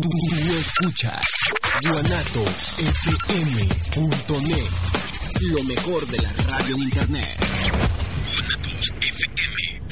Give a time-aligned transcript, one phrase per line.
[0.00, 0.08] Tú
[0.56, 1.20] escuchas
[1.82, 4.70] guanatosfm.net,
[5.40, 7.36] lo mejor de la radio en internet.
[8.32, 9.82] guanatosfm.net.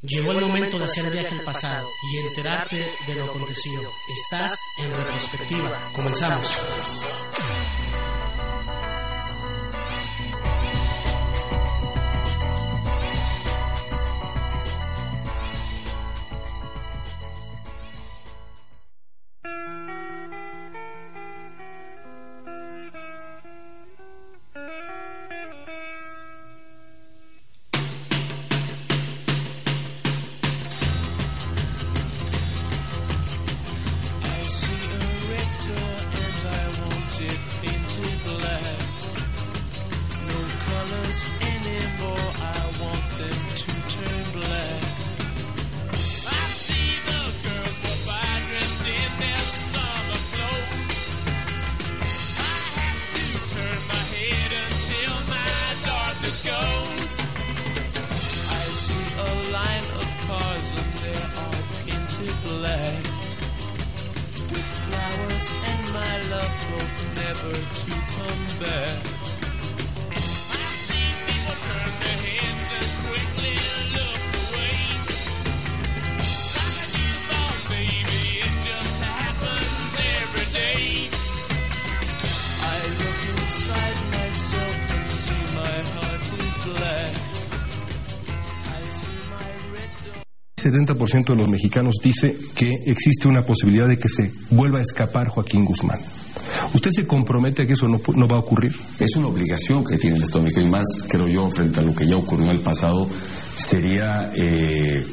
[0.00, 3.92] Llegó el momento de hacer viaje al pasado y enterarte de lo acontecido.
[4.24, 5.92] Estás en retrospectiva.
[5.92, 6.58] Comenzamos.
[91.06, 95.28] 70% de los mexicanos dice que existe una posibilidad de que se vuelva a escapar
[95.28, 96.00] Joaquín Guzmán.
[96.74, 98.74] ¿Usted se compromete a que eso no, no va a ocurrir?
[98.98, 101.94] Es una obligación que tiene el Estado mexicano y más, creo yo, frente a lo
[101.94, 103.08] que ya ocurrió en el pasado,
[103.56, 105.04] sería eh,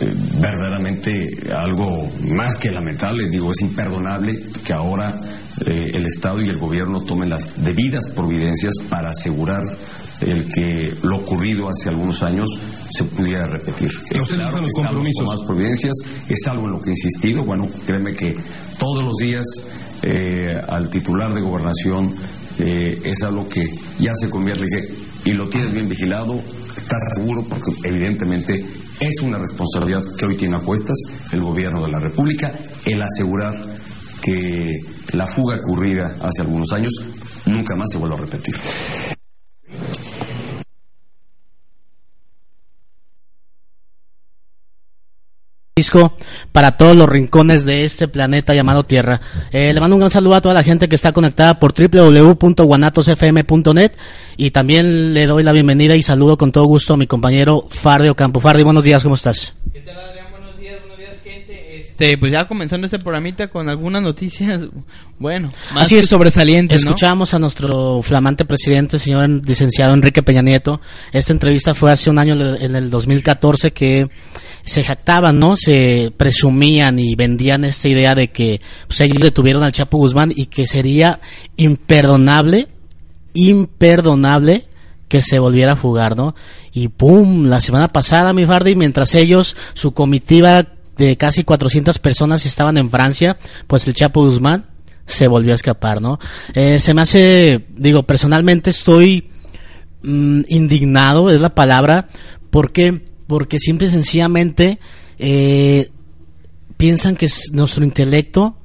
[0.00, 5.20] eh, verdaderamente algo más que lamentable, digo, es imperdonable que ahora
[5.66, 9.62] eh, el Estado y el gobierno tomen las debidas providencias para asegurar
[10.20, 12.48] el que lo ocurrido hace algunos años
[12.90, 13.90] se pudiera repetir.
[14.10, 15.24] Le gustan los compromisos.
[15.24, 15.94] con más providencias,
[16.28, 18.36] es algo en lo que he insistido, bueno, créeme que
[18.78, 19.44] todos los días
[20.02, 22.14] eh, al titular de gobernación
[22.58, 23.64] eh, es algo que
[23.98, 26.40] ya se convierte que, y lo tienes bien vigilado,
[26.76, 28.64] estás seguro porque evidentemente
[29.00, 30.96] es una responsabilidad que hoy tiene a cuestas
[31.32, 32.52] el gobierno de la República
[32.84, 33.54] el asegurar
[34.22, 34.80] que
[35.12, 36.92] la fuga ocurrida hace algunos años
[37.46, 38.54] nunca más se vuelva a repetir.
[46.52, 49.20] Para todos los rincones de este planeta llamado Tierra.
[49.52, 53.92] Eh, le mando un gran saludo a toda la gente que está conectada por www.guanatosfm.net
[54.36, 58.08] y también le doy la bienvenida y saludo con todo gusto a mi compañero Fardi
[58.08, 58.40] Ocampo.
[58.40, 59.52] Fardi, buenos días, ¿cómo estás?
[59.72, 60.26] ¿Qué tal Adrián?
[60.30, 61.80] Buenos días, buenos días gente.
[62.00, 64.62] Este, pues ya comenzando este programita con algunas noticias,
[65.18, 66.10] bueno, más Así es.
[66.70, 70.80] Escuchamos a nuestro flamante presidente, señor licenciado Enrique Peña Nieto.
[71.12, 74.08] Esta entrevista fue hace un año, en el 2014, que
[74.64, 75.58] se jactaban, ¿no?
[75.58, 80.46] Se presumían y vendían esta idea de que pues, ellos detuvieron al Chapo Guzmán y
[80.46, 81.20] que sería
[81.58, 82.68] imperdonable,
[83.34, 84.64] imperdonable
[85.06, 86.34] que se volviera a fugar, ¿no?
[86.72, 92.46] Y pum, la semana pasada, mi Fardi, mientras ellos, su comitiva de casi 400 personas
[92.46, 94.66] estaban en Francia, pues el Chapo Guzmán
[95.06, 96.18] se volvió a escapar, ¿no?
[96.54, 99.28] Eh, se me hace, digo, personalmente estoy
[100.02, 102.08] mm, indignado, es la palabra,
[102.50, 104.80] porque porque simple y sencillamente
[105.16, 105.88] eh,
[106.76, 108.56] piensan que nuestro intelecto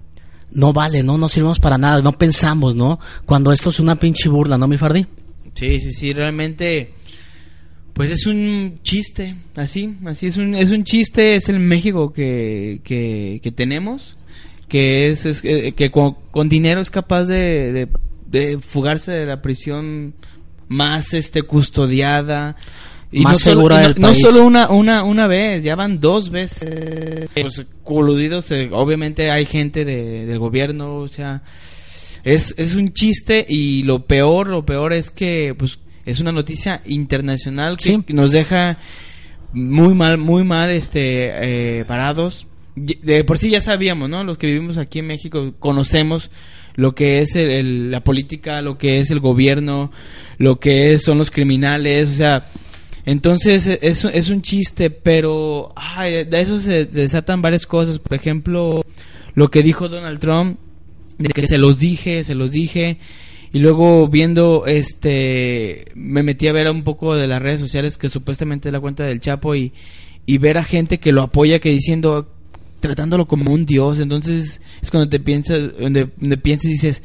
[0.52, 3.00] no vale, no, no servimos para nada, no pensamos, ¿no?
[3.28, 5.06] Cuando esto es una pinche burla, ¿no, mi Fardi?
[5.54, 6.94] Sí, sí, sí, realmente
[7.96, 12.82] pues es un chiste, así, así es un es un chiste, es el México que
[12.84, 14.16] que, que tenemos,
[14.68, 17.88] que es, es que, que con, con dinero es capaz de, de,
[18.28, 20.14] de fugarse de la prisión
[20.68, 22.56] más este custodiada
[23.14, 24.20] Más no solo- segura y no, del no país.
[24.22, 29.86] solo una una una vez, ya van dos veces pues, coludidos, eh, obviamente hay gente
[29.86, 31.44] de, del gobierno, o sea,
[32.26, 36.82] es, es un chiste y lo peor, lo peor es que pues es una noticia
[36.86, 38.04] internacional que, Sí.
[38.10, 38.78] nos deja
[39.54, 42.46] muy mal, muy mal este eh, parados.
[42.76, 44.24] De por sí ya sabíamos, ¿no?
[44.24, 46.30] Los que vivimos aquí en México conocemos
[46.76, 49.92] lo que es el- el- la política, lo que es el gobierno,
[50.38, 52.48] lo que es- son los criminales, o sea,
[53.06, 57.98] entonces e- es, es un chiste, pero ay, de eso se desatan varias cosas.
[58.00, 58.84] Por ejemplo,
[59.36, 60.60] lo que dijo Donald Trump,
[61.18, 62.98] de que se los dije, se los dije.
[63.56, 68.10] Y luego viendo, este, me metí a ver un poco de las redes sociales que
[68.10, 69.72] supuestamente es la cuenta del Chapo y,
[70.26, 72.30] y ver a gente que lo apoya, que diciendo,
[72.82, 74.02] tratándolo como un dios.
[74.02, 77.02] Entonces es cuando te piensas, donde, piensas y dices,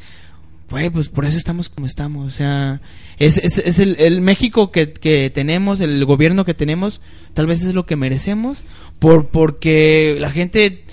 [0.69, 2.27] güey, pues por eso estamos como estamos.
[2.27, 2.81] O sea,
[3.17, 6.99] es, es, es el, el México que, que tenemos, el gobierno que tenemos,
[7.33, 8.57] tal vez es lo que merecemos,
[8.99, 10.83] por porque la gente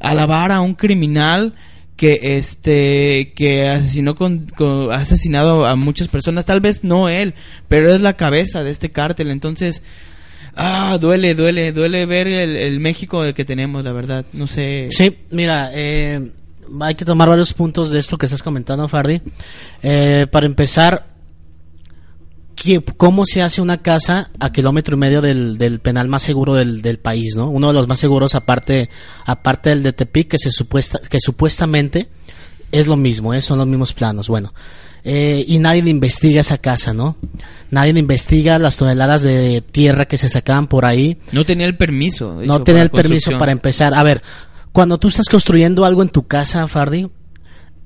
[0.00, 1.54] alabar a un criminal
[1.96, 6.44] que este que asesinó con, con- asesinado a muchas personas.
[6.44, 7.34] Tal vez no él
[7.68, 9.30] pero es la cabeza de este cártel.
[9.30, 9.82] Entonces
[10.56, 14.24] ah duele duele duele ver el, el México que tenemos la verdad.
[14.32, 14.88] No sé.
[14.90, 16.30] Sí, mira, eh,
[16.80, 19.20] hay que tomar varios puntos de esto que estás comentando, Fardi.
[19.82, 21.06] Eh, para empezar,
[22.54, 26.54] ¿qué- ¿cómo se hace una casa a kilómetro y medio del, del penal más seguro
[26.54, 27.48] del, del país, no?
[27.50, 28.88] Uno de los más seguros, aparte,
[29.26, 32.08] aparte del de Tepic, que, se supuesta, que supuestamente
[32.72, 33.40] es lo mismo, ¿eh?
[33.40, 34.28] son los mismos planos.
[34.28, 34.52] Bueno,
[35.04, 37.16] eh, y nadie le investiga esa casa, ¿no?
[37.70, 41.76] Nadie le investiga las toneladas de tierra que se sacaban por ahí no tenía el
[41.76, 43.94] permiso no para el permiso para empezar.
[43.94, 44.22] A ver,
[44.72, 47.08] cuando tú estás construyendo algo en tu casa, Fardi,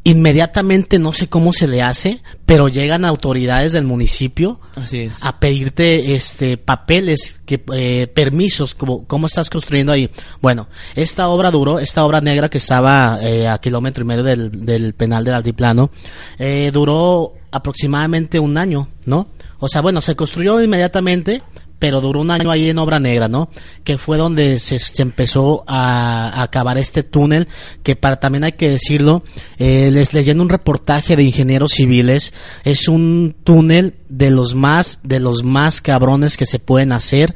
[0.08, 5.38] inmediatamente no sé cómo se le hace, pero llegan autoridades del municipio así es a
[5.38, 10.10] pedirte este papeles, que eh, permisos, como cómo estás construyendo ahí.
[10.40, 14.64] Bueno, esta obra duró, esta obra negra que estaba eh, a kilómetro y medio del,
[14.64, 15.90] del penal del altiplano,
[16.38, 19.28] eh, duró aproximadamente un año, ¿no?
[19.58, 21.42] O sea, bueno, se construyó inmediatamente,
[21.78, 23.48] pero duró un año ahí en obra negra, ¿no?
[23.84, 27.48] Que fue donde se, empezó a, a acabar este túnel,
[27.82, 29.22] que para también hay que decirlo,
[29.58, 32.32] eh, les leyendo un reportaje de ingenieros civiles,
[32.64, 37.34] es un túnel de los más, de los más cabrones que se pueden hacer,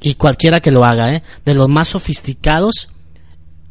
[0.00, 1.22] y cualquiera que lo haga, ¿eh?
[1.44, 2.88] De los más sofisticados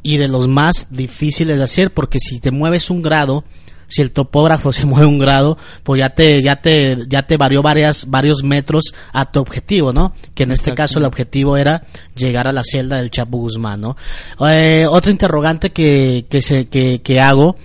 [0.02, 3.44] y de los más difíciles de hacer, porque si te mueves un grado,
[3.88, 7.62] si el topógrafo se mueve un grado, pues ya te, ya te, ya te varió
[7.62, 10.12] varias, varios metros a tu objetivo, ¿no?
[10.34, 11.82] Que en este caso el objetivo era
[12.14, 13.96] llegar a la celda del Chapo Guzmán, ¿no?
[14.48, 17.56] Eh, otro interrogante que, que se, que, que hago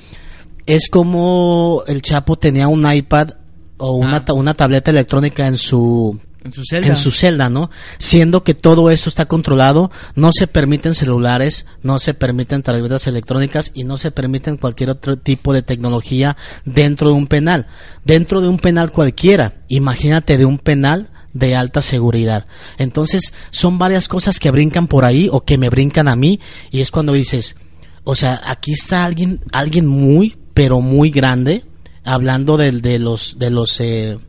[0.65, 3.31] es como el Chapo tenía un iPad
[3.77, 4.25] o una, Ah.
[4.25, 7.69] ta- una tableta electrónica en su, en su celda en su celda, ¿no?
[7.99, 13.71] Siendo que todo eso está controlado, no se permiten celulares, no se permiten tarjetas electrónicas
[13.73, 16.35] y no se permiten cualquier otro tipo de tecnología
[16.65, 17.67] dentro de un penal.
[18.03, 22.45] Dentro de un penal cualquiera, imagínate de un penal de alta seguridad.
[22.77, 26.39] Entonces, son varias cosas que brincan por ahí o que me brincan a mí
[26.71, 27.55] y es cuando dices,
[28.03, 31.63] o sea, aquí está alguien, alguien muy, pero muy grande,
[32.03, 34.19] hablando del- de, los, de los, eh,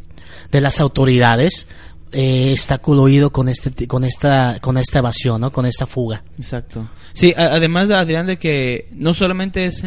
[0.52, 1.66] de las autoridades,
[2.14, 5.50] eh, está coluido con este, con esta, con esta evasión, ¿no?
[5.50, 6.22] Con esta fuga.
[6.38, 6.88] Exacto.
[7.12, 9.82] Sí, a- además, Adrián, de que no solamente es,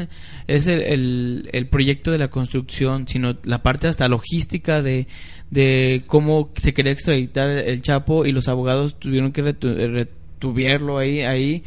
[0.47, 5.07] es el, el, el proyecto de la construcción, sino la parte hasta logística de,
[5.51, 11.21] de cómo se quería extraditar el Chapo y los abogados tuvieron que retu- retuvierlo ahí,
[11.21, 11.63] ahí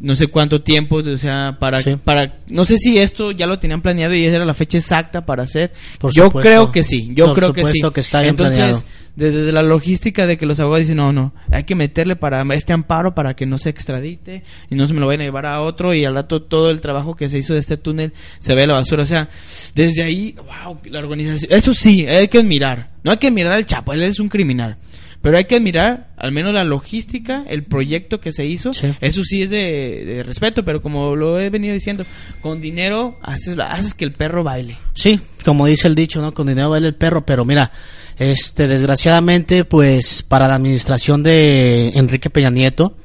[0.00, 1.90] no sé cuánto tiempo, o sea, para, Sí.
[2.02, 5.26] para, no sé si esto ya lo tenían planeado y esa era la fecha exacta
[5.26, 5.72] para hacer.
[5.98, 6.48] Por yo supuesto.
[6.48, 7.80] creo que sí, yo Por creo que sí.
[7.92, 8.82] que está bien Entonces, planeado.
[9.20, 12.72] Desde la logística de que los abogados dicen, no, no, hay que meterle para este
[12.72, 15.60] amparo para que no se extradite y no se me lo vayan a llevar a
[15.60, 18.62] otro y al rato todo el trabajo que se hizo de este túnel se ve
[18.62, 19.02] a la basura.
[19.02, 19.28] O sea,
[19.74, 22.90] desde ahí, wow, la organización, eso sí, hay que admirar.
[23.02, 24.78] No hay que admirar al Chapo, él es un criminal.
[25.22, 28.72] Pero hay que admirar al menos la logística, el proyecto que se hizo.
[28.72, 28.86] Sí.
[29.02, 32.04] Eso sí es de, de respeto, pero como lo he venido diciendo,
[32.40, 34.78] con dinero haces, haces que el perro baile.
[34.94, 36.32] Sí, como dice el dicho, ¿no?
[36.32, 37.70] Con dinero baila el perro, pero mira,
[38.18, 42.96] este, desgraciadamente, pues, para la administración de Enrique Peña Nieto,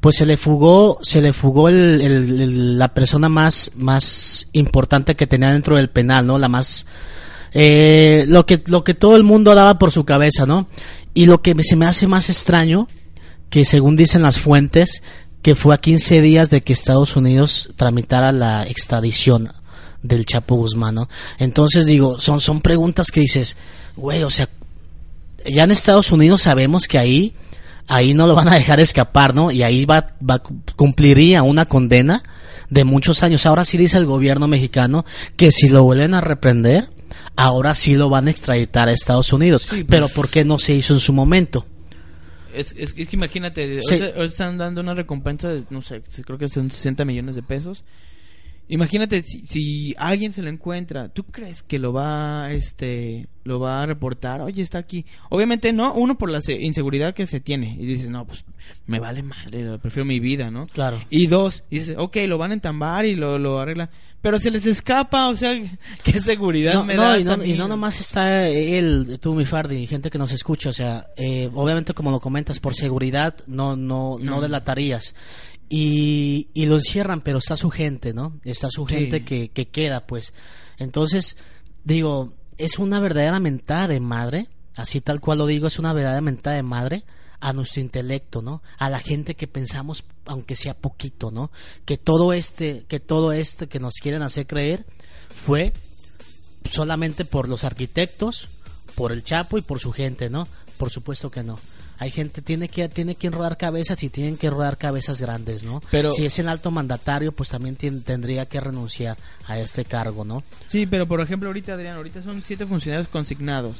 [0.00, 5.16] pues se le fugó, se le fugó el, el- el- la persona más, más importante
[5.16, 6.38] que tenía dentro del penal, ¿no?
[6.38, 6.86] La más,
[7.52, 10.68] eh, lo que, lo que todo el mundo daba por su cabeza, ¿no?
[11.14, 12.88] Y lo que se me hace más extraño,
[13.48, 15.02] que según dicen las fuentes,
[15.42, 19.50] que fue a 15 días de que Estados Unidos tramitara la extradición
[20.02, 20.96] del Chapo Guzmán.
[21.38, 23.56] Entonces digo, son, son preguntas que dices,
[23.96, 24.48] güey, o sea,
[25.46, 27.34] ya en Estados Unidos sabemos que ahí,
[27.88, 29.50] ahí no lo van a dejar escapar, ¿no?
[29.50, 30.42] Y ahí va, va,
[30.76, 32.22] cumpliría una condena
[32.68, 33.46] de muchos años.
[33.46, 35.04] Ahora sí dice el gobierno mexicano
[35.36, 36.90] que si lo vuelven a reprender,
[37.36, 39.62] ahora sí lo van a extraditar a Estados Unidos.
[39.62, 39.86] Sí, pues.
[39.88, 41.66] Pero ¿por qué no se hizo en su momento?
[42.54, 43.94] Es, es, es que imagínate, Sí.
[43.94, 47.84] ahorita están dando una recompensa de, no sé, creo que son 60 millones de pesos.
[48.72, 53.82] Imagínate si, si alguien se lo encuentra, ¿tú crees que lo va, este, lo va
[53.82, 54.40] a reportar?
[54.40, 55.04] Oye, está aquí.
[55.28, 58.44] Obviamente no, uno por la se- inseguridad que se tiene y dices, no, pues
[58.86, 60.66] me vale madre, prefiero mi vida, ¿no?
[60.68, 61.00] Claro.
[61.10, 63.90] Y dos, dices, ok, lo van a entambar y lo, lo arreglan,
[64.22, 65.52] pero se les escapa, o sea,
[66.04, 69.46] ¿qué seguridad No, me no, das y no, y no nomás está él, tú, mi
[69.46, 73.74] Fardi, gente que nos escucha, o sea, eh, obviamente como lo comentas, por seguridad no,
[73.76, 74.40] no, no, No.
[74.40, 75.14] delatarías.
[75.70, 78.38] Y, y lo encierran, pero está su gente, ¿no?
[78.44, 78.94] Está su Sí.
[78.96, 80.34] gente que, que queda, pues.
[80.76, 81.36] Entonces,
[81.84, 86.20] digo, es una verdadera mentada de madre, así tal cual lo digo, es una verdadera
[86.20, 87.04] mentada de madre
[87.38, 88.62] a nuestro intelecto, ¿no?
[88.76, 91.50] A la gente que pensamos, aunque sea poquito, ¿no?
[91.86, 94.84] Que todo este, que todo este que nos quieren hacer creer
[95.46, 95.72] fue
[96.68, 98.48] solamente por los arquitectos,
[98.94, 100.46] por el Chapo y por su gente, ¿no?
[100.76, 101.58] Por supuesto que no.
[102.00, 105.80] Hay gente tiene que tiene que rodar cabezas y tienen que rodar cabezas grandes, ¿no?
[105.90, 109.16] Pero- si es el alto mandatario, pues también tendría que renunciar
[109.46, 110.42] a este cargo, ¿no?
[110.66, 113.76] Sí, pero por ejemplo, ahorita, Adrián, ahorita son siete funcionarios consignados.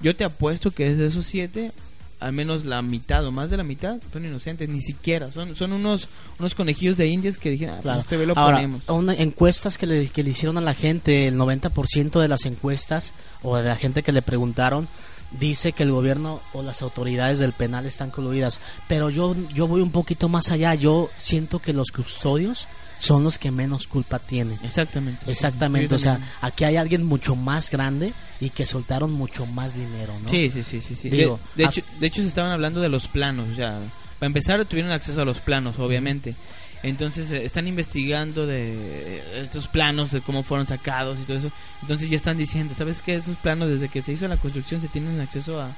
[0.00, 1.72] Yo te apuesto que de esos siete,
[2.20, 5.30] al menos la mitad o más de la mitad son inocentes, ni siquiera.
[5.32, 6.08] Son, son unos,
[6.38, 8.00] unos conejillos de indias que dijeron, ah, pues Claro.
[8.00, 8.82] este ve lo Ahora, ponemos.
[8.88, 13.12] una- encuestas que le, que le hicieron a la gente, el 90% de las encuestas
[13.42, 14.88] o de la gente que le preguntaron
[15.32, 19.80] dice que el gobierno o las autoridades del penal están coludidas, pero yo yo voy
[19.80, 22.66] un poquito más allá, yo siento que los custodios
[22.98, 24.58] son los que menos culpa tienen.
[24.62, 25.30] Exactamente.
[25.30, 30.14] Exactamente, o sea, aquí hay alguien mucho más grande y que soltaron mucho más dinero,
[30.22, 30.30] ¿no?
[30.30, 30.94] Sí, sí, sí, sí.
[30.94, 31.10] sí.
[31.10, 33.56] Digo, de, de hecho, de hecho, se estaban hablando de los planos.
[33.56, 33.78] Ya.
[34.18, 36.34] Para empezar, tuvieron acceso a los planos, obviamente.
[36.82, 41.50] Entonces, eh, están investigando de eh, estos planos, de cómo fueron sacados y todo eso.
[41.82, 43.16] Entonces, ya están diciendo, ¿sabes qué?
[43.16, 45.70] Esos planos, desde que se hizo la construcción, se tienen acceso a,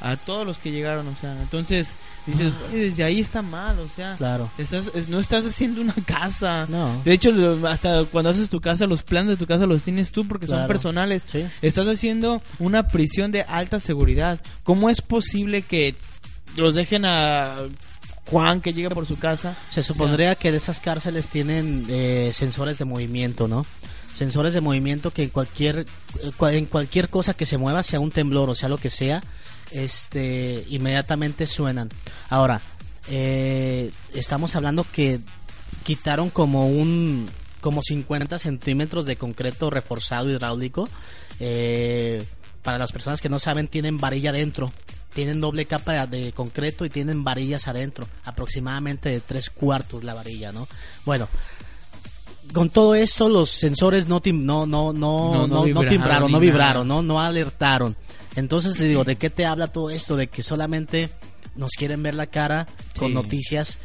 [0.00, 1.06] a todos los que llegaron.
[1.08, 1.96] O sea, entonces,
[2.26, 4.12] dices, "Oye, desde ahí está mal, o sea.
[4.14, 4.16] Ah.
[4.16, 4.50] Claro.
[4.58, 6.66] Estás, es- no estás haciendo una casa.
[6.68, 7.02] No.
[7.04, 10.12] De hecho, lo- hasta cuando haces tu casa, los planos de tu casa los tienes
[10.12, 11.22] tú porque son personales.
[11.26, 11.44] Sí.
[11.62, 14.40] Estás haciendo una prisión de alta seguridad.
[14.62, 15.94] ¿Cómo es posible que
[16.56, 17.56] los dejen a
[18.30, 19.56] Juan que llega por su casa?
[19.70, 23.66] Se supondría que de esas cárceles tienen eh, sensores de movimiento, ¿no?
[24.12, 25.86] Sensores de movimiento que en cualquier
[26.22, 29.22] eh, en cualquier cosa que se mueva, sea un temblor o sea lo que sea,
[29.72, 31.90] este inmediatamente suenan.
[32.30, 32.60] Ahora,
[33.08, 35.20] eh, estamos hablando que
[35.84, 37.28] quitaron como un
[37.60, 40.88] como 50 centímetros de concreto reforzado hidráulico.
[41.40, 42.22] Eh,
[42.62, 44.72] para las personas que no saben, tienen varilla adentro.
[45.14, 48.06] Tienen doble capa de, de concreto y tienen varillas adentro.
[48.24, 50.66] Aproximadamente de tres cuartos la varilla, ¿no?
[51.04, 51.28] Bueno,
[52.52, 55.88] con todo esto los sensores no tim- no no no No, no no, no vibraron
[55.88, 57.96] timbraron, no vibraron, no no alertaron.
[58.36, 60.16] Entonces te digo, ¿de qué te habla todo esto?
[60.16, 61.08] De que solamente
[61.56, 62.66] nos quieren ver la cara
[62.98, 63.14] con Sí.
[63.14, 63.78] noticias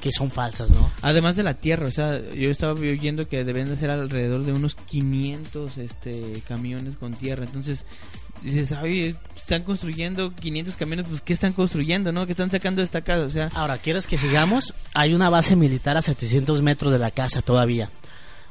[0.00, 0.90] que son falsas, ¿no?
[1.02, 4.52] Además de la tierra, o sea, yo estaba oyendo que deben de ser alrededor de
[4.52, 7.44] unos 500 este, camiones con tierra.
[7.44, 7.84] Entonces,
[8.42, 12.26] dices, ay, están construyendo 500 camiones, pues ¿qué están construyendo, no?
[12.26, 13.24] ¿Qué están sacando de esta casa?
[13.24, 14.74] O sea, Ahora, ¿quieres que sigamos?
[14.94, 17.90] Hay una base militar a 700 metros de la casa todavía.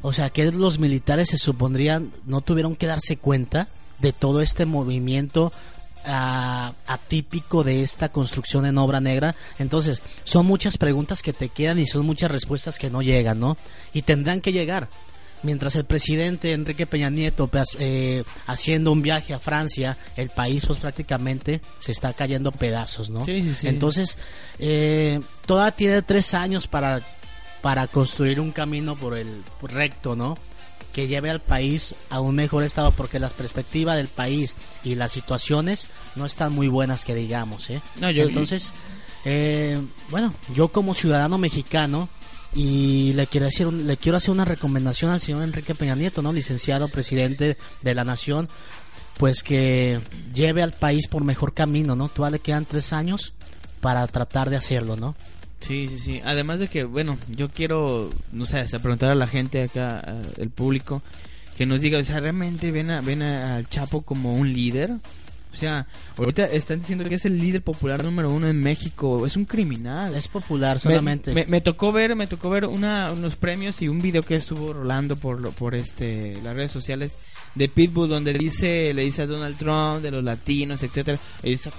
[0.01, 4.65] O sea, que los militares se supondrían no tuvieron que darse cuenta de todo este
[4.65, 5.53] movimiento
[6.05, 9.33] ah, atípico de esta construcción en obra negra.
[9.59, 13.57] Entonces, son muchas preguntas que te quedan y son muchas respuestas que no llegan, ¿no?
[13.93, 14.89] Y tendrán que llegar.
[15.43, 20.65] Mientras el presidente Enrique Peña Nieto pues, eh, haciendo un viaje a Francia, el país
[20.65, 23.25] pues prácticamente se está cayendo a pedazos, ¿no?
[23.25, 23.67] Sí, sí, sí.
[23.67, 24.17] Entonces,
[24.59, 27.01] eh, todavía tiene tres años para,
[27.61, 30.37] para construir un camino por el recto, ¿no?
[30.93, 35.11] Que lleve al país a un mejor estado, porque la perspectiva del país y las
[35.11, 37.81] situaciones no están muy buenas, que digamos, ¿eh?
[37.99, 38.73] No, yo- Entonces,
[39.25, 42.07] eh, bueno, yo como ciudadano mexicano
[42.55, 46.21] y le quiero hacer un- le quiero hacer una recomendación al señor Enrique Peña Nieto,
[46.21, 46.31] ¿no?
[46.33, 48.47] Licenciado presidente de la nación,
[49.17, 49.99] pues que
[50.33, 52.09] lleve al país por mejor camino, ¿no?
[52.09, 53.33] Todavía le quedan tres años
[53.81, 55.15] para tratar de hacerlo, ¿no?
[55.59, 56.21] Sí, sí, sí.
[56.25, 61.01] Además de que, bueno, yo quiero, no sé, preguntar a la gente acá, el público,
[61.57, 64.91] que nos diga, o sea, ¿realmente ven, a, ven al Chapo como un líder?
[65.53, 65.85] O sea,
[66.17, 69.25] ahorita están diciendo que es el líder popular número uno en México.
[69.25, 70.15] Es un criminal.
[70.15, 71.31] Es popular Me- solamente.
[71.33, 74.73] Me, me tocó ver, me tocó ver una, unos premios y un video que estuvo
[74.73, 77.11] rolando por por este las redes sociales
[77.55, 81.19] de Pitbull donde dice le dice a Donald Trump de los latinos, etcétera.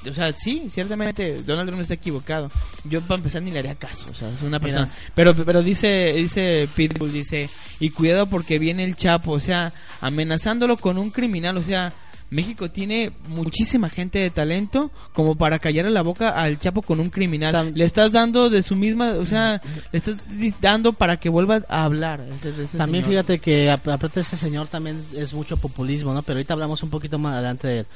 [0.08, 2.48] O sea, sí, ciertamente Donald Trump está equivocado.
[2.84, 4.88] Yo para empezar ni le haría caso, o sea, es una persona.
[5.16, 7.48] Pero pero dice dice Pitbull dice,
[7.80, 11.92] "Y cuidado porque viene el Chapo", o sea, amenazándolo con un criminal, o sea,
[12.30, 17.10] México tiene muchísima gente de talento como para callar la boca al Chapo con un
[17.10, 17.72] criminal.
[17.74, 19.60] Le estás dando de su misma, o sea,
[19.92, 20.16] le estás
[20.60, 22.20] dando para que vuelva a hablar.
[22.34, 23.22] ese- ese También señor.
[23.24, 26.22] fíjate que ap- aparte de este señor también es mucho populismo, ¿no?
[26.22, 27.86] Pero ahorita hablamos un poquito más adelante de él.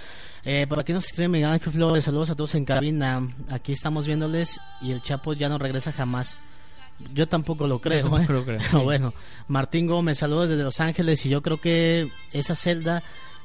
[0.45, 3.21] Eh, por aquí nos escribe Miguel Ángel Flores, saludos a todos en cabina.
[3.51, 6.37] Aquí estamos viéndoles y el Chapo ya no regresa jamás.
[7.15, 8.27] Yo tampoco lo creo, tampoco ¿eh?
[8.37, 8.77] lo creo, sí.
[8.77, 9.15] bueno,
[9.49, 13.03] Martín Gómez, saludos desde Los Ángeles y yo creo que esa celda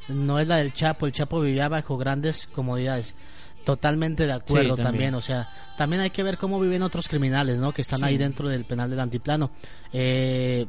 [0.10, 3.16] no es la del Chapo, el Chapo vivía bajo grandes comodidades.
[3.64, 5.12] Totalmente de acuerdo Sí, también.
[5.12, 5.16] también.
[5.16, 7.72] o sea, también hay que ver cómo viven otros criminales, ¿no?
[7.72, 9.52] Que están ahí dentro del penal del antiplano.
[9.94, 10.66] Eh,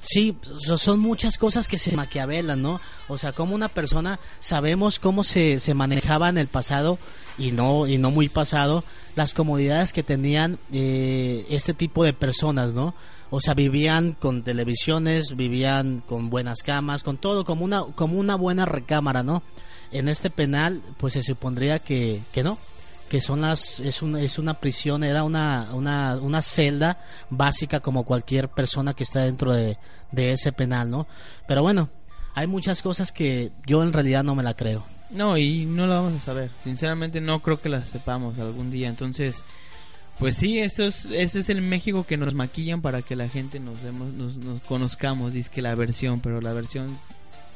[0.00, 2.80] sí, so- son muchas cosas que se maquiavelan, ¿no?
[3.08, 6.98] O sea, como una persona, sabemos cómo se, se manejaba en el pasado
[7.38, 8.84] y no, y no muy pasado,
[9.16, 12.94] las comodidades que tenían eh, este tipo de personas, ¿no?
[13.30, 18.36] O sea, vivían con televisiones, vivían con buenas camas, con todo, como una, como una
[18.36, 19.42] buena recámara, ¿no?
[19.92, 22.58] En este penal, pues se supondría que, que no,
[23.08, 26.98] que son las, es una, es una prisión, era una, una, una celda
[27.30, 29.78] básica como cualquier persona que está dentro de,
[30.12, 31.06] de ese penal, ¿no?
[31.46, 31.90] Pero bueno,
[32.34, 34.84] hay muchas cosas que yo en realidad no me la creo.
[35.10, 36.50] No, y no lo vamos a saber.
[36.62, 38.88] Sinceramente no creo que las sepamos algún día.
[38.88, 39.42] Entonces,
[40.18, 43.60] pues sí, esto es, este es el México que nos maquillan para que la gente
[43.60, 45.32] nos, demos, nos, nos conozcamos.
[45.32, 46.98] Dice que la versión, pero la versión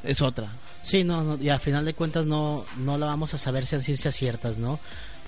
[0.05, 0.49] es otra.
[0.83, 3.81] Sí, no, no, y al final de cuentas no, no la vamos a saber si
[3.81, 4.79] ciencias ciertas, ¿no?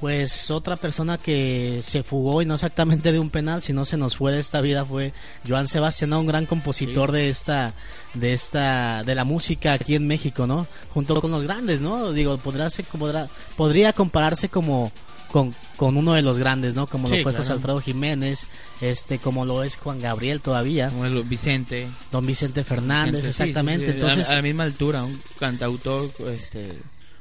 [0.01, 4.17] Pues otra persona que se fugó y no exactamente de un penal, sino se nos
[4.17, 5.13] fue de esta vida fue
[5.49, 6.21] Joan Sebastián, ¿no?
[6.21, 7.75] un gran compositor de esta,
[8.13, 10.67] de esta, de la música aquí en México, ¿no?
[10.93, 12.13] Junto con los grandes, ¿no?
[12.13, 14.93] Digo, podrá ser, podrá, podría compararse como
[15.35, 16.87] con, con uno de los grandes, ¿no?
[16.87, 17.51] Como Sí, lo fue José.
[17.51, 18.47] Alfredo Jiménez,
[18.81, 21.89] este, como lo es Juan Gabriel todavía, Como el Vicente.
[22.13, 23.87] Don Vicente Fernández, exactamente.
[23.87, 26.79] sí, sí, a- Entonces, a, la misma altura, un cantautor este,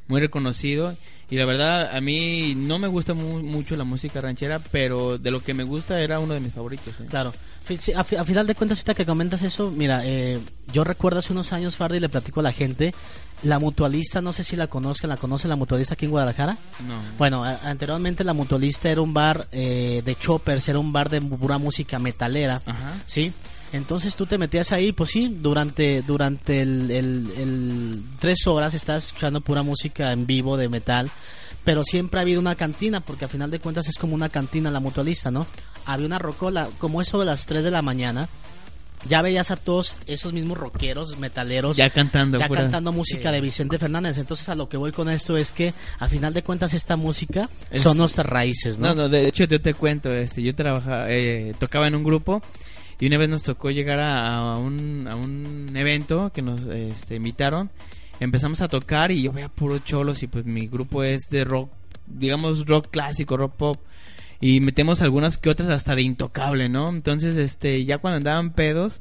[0.07, 0.95] muy reconocido.
[1.31, 5.31] Y la verdad, a mí no me gusta mu- mucho la música ranchera, pero de
[5.31, 6.93] lo que me gusta era uno de mis favoritos.
[6.99, 7.05] ¿eh?
[7.09, 7.33] Claro.
[7.95, 10.37] A, fi- a final de cuentas, ahorita que comentas eso, mira, eh,
[10.71, 12.93] yo recuerdo hace unos años, Fardy, le platico a la gente,
[13.43, 16.53] la mutualista, no sé si la conozcan, ¿la conocen la mutualista aquí en Guadalajara?
[16.87, 16.95] No.
[17.17, 21.57] Bueno, anteriormente la mutualista era un bar eh, de choppers, era un bar de pura
[21.57, 22.93] música metalera, Ajá.
[23.05, 23.33] ¿sí?
[23.73, 29.05] Entonces tú te metías ahí, pues sí, durante durante el, el- el tres horas estás
[29.07, 31.09] escuchando pura música en vivo de metal,
[31.65, 34.69] pero siempre ha habido una cantina, porque a final de cuentas es como una cantina
[34.69, 35.47] la mutualista, ¿no?
[35.85, 38.29] Había una rocola, como eso de las 3 de la mañana,
[39.07, 42.37] ya veías a todos esos mismos rockeros, metaleros, Ya cantando.
[42.37, 44.17] ya cantando música de Vicente Fernández.
[44.17, 47.49] Entonces a lo que voy con esto es que a final de cuentas esta música
[47.71, 48.89] Es- son nuestras raíces, ¿no?
[48.89, 52.41] No, no, de hecho yo te cuento, este, yo trabajaba, eh, tocaba en un grupo
[52.99, 57.15] y una vez nos tocó llegar a, a un, a un evento que nos este,
[57.15, 57.69] invitaron.
[58.19, 61.69] Empezamos a tocar y yo veía puro cholos y pues mi grupo es de rock,
[62.07, 63.77] digamos rock clásico, rock pop.
[64.45, 66.89] Y metemos algunas que otras hasta de intocable, ¿no?
[66.89, 68.99] Entonces, este, ya cuando andaban pedos,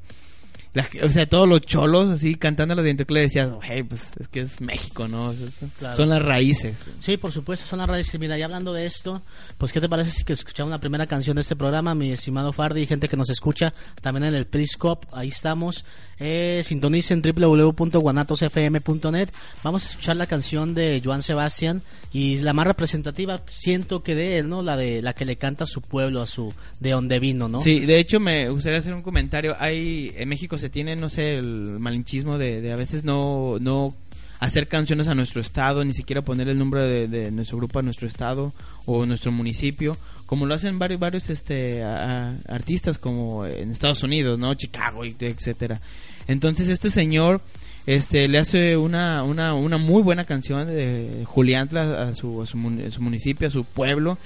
[0.75, 4.29] la- o sea, todos los cholos así cantando la de intocable decías, hey, pues es
[4.29, 5.33] que es México, ¿no?
[5.35, 5.97] Son- Claro.
[5.97, 6.89] Son las raíces.
[7.01, 8.19] Sí, por supuesto, son las raíces.
[8.21, 9.21] Mira, ya hablando de esto,
[9.59, 12.53] pues ¿qué te parece si que escuchamos la primera canción de este programa, mi estimado
[12.53, 15.85] Fardi y gente que nos escucha también en el Priscop, ahí estamos.
[16.25, 19.29] Eh, sintonicen www.guanatosfm.net.
[19.65, 21.83] Vamos a escuchar la canción de Joan Sebastián
[22.13, 24.63] y la más representativa siento que de él, ¿no?
[24.63, 27.61] La de la que le canta a su pueblo, a su de donde vino, ¿no?
[27.61, 29.57] Sí, de hecho me gustaría hacer un comentario.
[29.59, 33.93] Hay en México se tiene, no sé, el malinchismo de, a veces no no
[34.39, 38.09] hacer canciones a nuestro estado, ni siquiera poner el nombre de, nuestro grupo a nuestro
[38.09, 38.53] estado
[38.87, 44.53] o nuestro municipio, como lo hacen varios varios este artistas como en Estados Unidos, ¿no?
[44.55, 45.81] Chicago etcétera.
[46.27, 47.41] Entonces este señor
[47.87, 52.59] este le hace una, una, una muy buena canción de Juliantla a su, a su,
[52.59, 54.19] a su municipio, a su pueblo.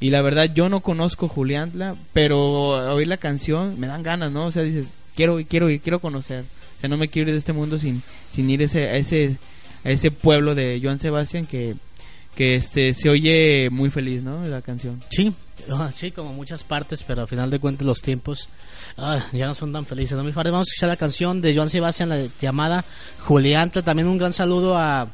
[0.00, 2.38] Y la verdad yo no conozco Juliantla, pero
[2.94, 4.46] oír la canción me dan ganas, ¿no?
[4.46, 6.44] O sea, dices, quiero quiero ir, quiero conocer.
[6.78, 9.36] O sea, no me quiero ir de este mundo sin, sin ir ese, a ese
[9.84, 11.74] a ese pueblo de Joan Sebastián que
[12.34, 14.44] que este se oye muy feliz, ¿no?
[14.46, 15.02] La canción.
[15.10, 15.34] Sí,
[15.70, 18.48] ah, sí, como muchas partes, pero al final de cuentas los tiempos
[18.96, 20.16] ah, ya no son tan felices.
[20.16, 20.24] ¿no?
[20.24, 22.84] Mi padre, vamos a escuchar la canción de Joan Sebastián, la llamada
[23.20, 23.82] Julianta.
[23.82, 25.08] También un gran saludo a,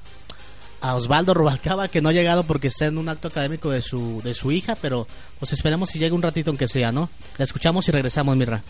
[0.81, 4.21] a Osvaldo Rubalcaba, que no ha llegado porque está en un acto académico de su,
[4.23, 5.07] de su hija, pero
[5.38, 7.11] pues esperemos si llega un ratito aunque sea, ¿no?
[7.37, 8.62] La escuchamos y regresamos, Mirra.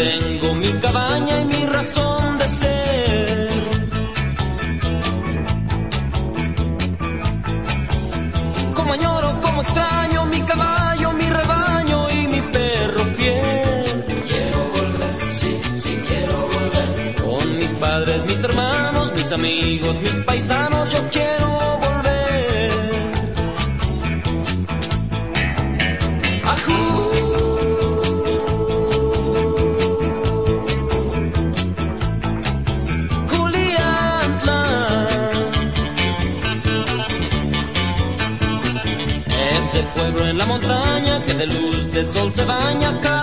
[0.00, 3.50] tengo mi cabaña y mi razón de ser.
[8.74, 14.04] Como añoro, como extraño mi caballo, mi rebaño y mi perro fiel.
[14.26, 17.14] Quiero volver, sí, sí quiero volver.
[17.22, 21.69] Con mis padres, mis hermanos, mis amigos, mis paisanos, yo quiero volver.
[42.30, 43.19] Luz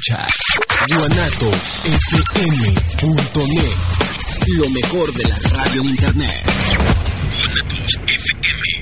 [0.00, 0.96] guanatosfm.net,
[4.56, 6.42] lo mejor de la radio en internet.
[7.36, 8.79] guanatosfm.net.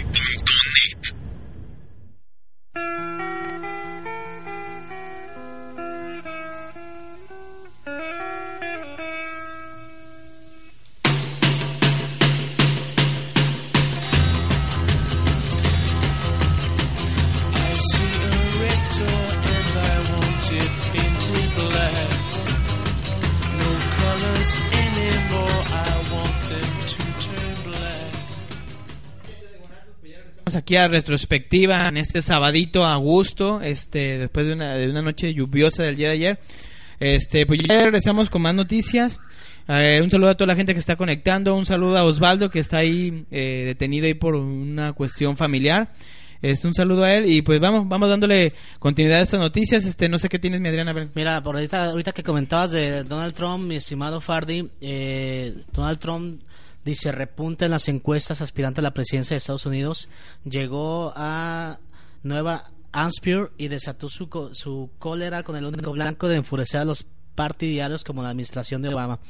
[30.76, 35.82] a retrospectiva en este sabadito a gusto, este, después de una, de una noche lluviosa
[35.82, 36.38] del día de ayer.
[37.00, 39.20] Este, pues ya regresamos con más noticias.
[39.68, 42.58] Eh, un saludo a toda la gente que está conectando, un saludo a Osvaldo que
[42.58, 45.90] está ahí eh, detenido ahí por una cuestión familiar.
[46.40, 49.84] Este, un saludo a él y pues vamos, vamos dándole continuidad a estas noticias.
[49.84, 50.94] Este, no sé qué tienes, mi Adriana.
[51.14, 56.40] Mira, por ahorita, ahorita que comentabas de Donald Trump, mi estimado Fardy, eh, Donald Trump
[56.88, 60.08] dice repunta en las encuestas aspirante a la presidencia de Estados Unidos,
[60.44, 61.78] llegó a
[62.22, 67.06] Nueva Hampshire y desató su, su cólera con el único blanco de enfurecer a los
[67.34, 69.20] partidarios como la administración de Obama.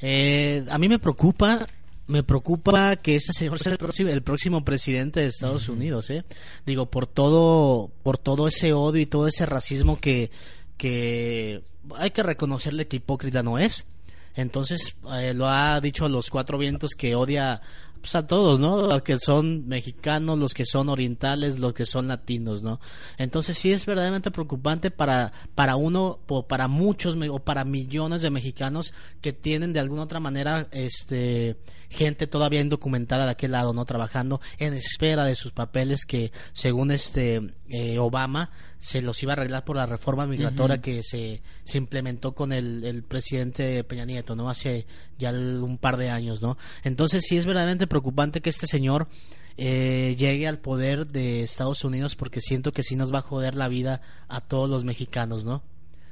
[0.00, 1.66] Eh, a mí me preocupa
[2.06, 6.24] me preocupa que ese señor sea el próximo, el próximo presidente de Estados Unidos, ¿eh?
[6.66, 10.30] Digo, por todo, por todo ese odio y todo ese racismo que,
[10.76, 11.62] que
[11.96, 13.86] hay que reconocerle que hipócrita no es.
[14.34, 17.60] Entonces, eh, lo ha dicho los cuatro vientos que odia
[18.04, 18.76] pues, a todos, ¿no?
[18.86, 22.78] Los que son mexicanos, los que son orientales, los que son latinos, ¿no?
[23.16, 28.28] Entonces sí es verdaderamente preocupante para, para uno, o para muchos, o para millones de
[28.28, 28.92] mexicanos
[29.22, 31.56] que tienen de alguna otra manera, este,
[31.88, 33.84] gente todavía indocumentada de aquel lado, ¿no?
[33.84, 39.36] Trabajando en espera de sus papeles que, según este, eh, Obama, se los iba a
[39.36, 44.36] arreglar por la reforma migratoria que se, se implementó con el, el presidente Peña Nieto,
[44.36, 44.50] ¿no?
[44.50, 44.86] Hace
[45.18, 46.58] ya un par de años, ¿no?
[46.82, 49.08] Entonces sí es verdaderamente preocupante que este señor
[49.56, 53.54] eh, llegue al poder de Estados Unidos porque siento que sí nos va a joder
[53.54, 55.62] la vida a todos los mexicanos, ¿no?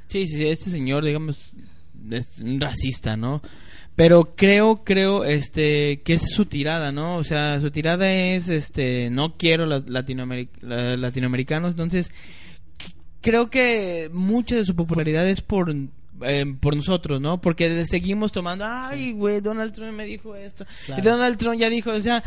[0.06, 1.52] Sí, sí, este señor, digamos,
[2.10, 3.42] es un racista, ¿no?
[3.94, 7.16] Pero creo, creo, este, que es su tirada, ¿no?
[7.16, 12.10] O sea, su tirada es, este, no quiero latinoameric- la- latinoamericanos, entonces
[13.20, 15.74] creo que mucha de su popularidad es por
[16.24, 17.40] eh, por nosotros, ¿no?
[17.40, 20.64] Porque le seguimos tomando, ay, güey, Donald Trump me dijo esto.
[20.86, 21.02] Claro.
[21.02, 22.22] Y Donald Trump ya dijo, o sea,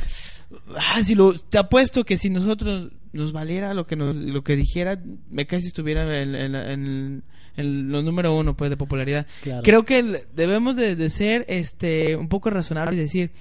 [0.75, 4.57] ah, si lo, te apuesto que si nosotros nos valiera lo que nos, lo que
[4.57, 4.99] dijera,
[5.31, 7.23] me casi estuviera en, en, en-
[7.57, 9.25] en lo número uno, pues, de popularidad.
[9.41, 9.63] Claro.
[9.63, 13.31] Creo que el- debemos de, de ser, este, un poco razonables y decir,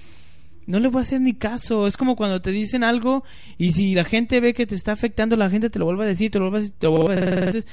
[0.67, 1.85] no le voy a hacer ni caso.
[1.87, 3.23] Es como cuando te dicen algo
[3.57, 6.07] y si la gente ve que te está afectando, la gente te lo vuelve a
[6.07, 7.65] decir, te lo vuelve a decir, te lo vuelve a decir.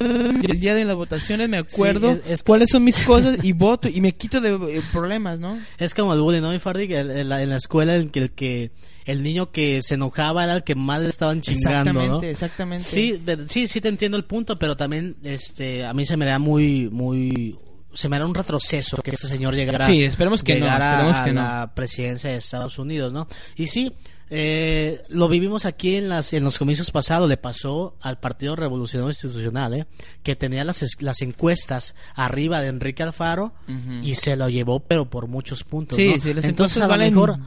[0.00, 4.00] El día de las votaciones me acuerdo es- cuáles son mis cosas y voto y
[4.00, 5.58] me quito de eh, problemas, ¿no?
[5.78, 8.70] Es como el bullying, ¿no, En la, en la escuela el que, el que
[9.04, 12.00] el niño que se enojaba era el que más le estaban chingando, ¿no?
[12.22, 12.84] Exactamente, exactamente.
[12.84, 16.24] Sí, de- sí, sí te entiendo el punto, pero también este a mí se me
[16.26, 17.58] da muy muy
[17.92, 21.24] se me da un retroceso que ese señor llegara Sí, esperemos que no, esperemos a
[21.24, 21.40] que no.
[21.42, 23.28] la presidencia de Estados Unidos, ¿no?
[23.56, 23.92] Y sí,
[24.36, 29.10] eh, lo vivimos aquí en las en los comicios pasados, le pasó al Partido Revolucionario
[29.10, 29.86] Institucional, ¿eh?
[30.24, 33.54] que tenía las, las encuestas arriba de Enrique Alfaro
[34.02, 35.94] y se lo llevó, pero por muchos puntos.
[35.94, 36.20] Sí, ¿no?
[36.20, 37.38] sí, las Entonces a lo valen mejor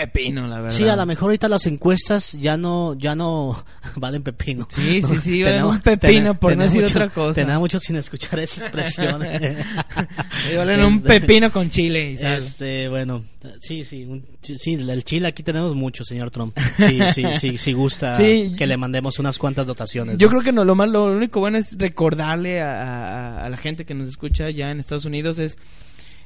[0.00, 0.70] pepino, la verdad.
[0.70, 3.64] Sí, a lo mejor ahorita las encuestas ya no, ya no
[3.96, 4.66] valen pepino.
[4.70, 7.34] Sí, sí, sí, valen un pepino, por no decir mucho- otra cosa.
[7.34, 9.20] Tenemos mucho sin escuchar esa expresión.
[10.56, 12.46] Valen un Este, pepino con chile, ¿sabes?
[12.46, 13.24] Este, bueno,
[13.60, 16.56] sí, sí, un- sí, el chile aquí tenemos mucho, señor Trump.
[16.76, 18.54] Sí, sí, sí, sí gusta Sí.
[18.56, 20.16] que le mandemos unas cuantas dotaciones.
[20.18, 20.30] Yo ¿no?
[20.30, 22.82] creo que no, lo más, lo único bueno es recordarle a,
[23.38, 25.58] a- a la gente que nos escucha ya en Estados Unidos es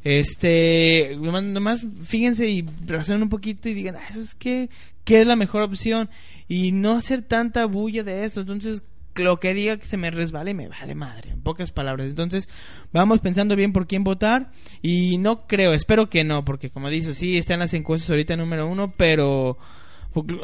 [0.04, 4.68] este nomás, fíjense y razonen un poquito y digan, ah, eso es que
[5.04, 6.10] qué es la mejor opción
[6.48, 8.82] y no hacer tanta bulla de esto, entonces
[9.16, 12.08] lo que diga que se me resbale me vale madre, en pocas palabras.
[12.08, 12.48] Entonces,
[12.92, 17.18] vamos pensando bien por quién votar y no creo, espero que no, porque como dices,
[17.18, 19.58] sí, están las encuestas ahorita número uno, pero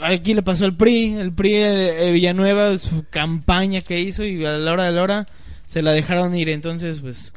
[0.03, 4.53] aquí le pasó al PRI, el PRI de Villanueva, su campaña que hizo y a
[4.53, 5.27] la hora de la hora
[5.67, 7.33] se la dejaron ir, entonces pues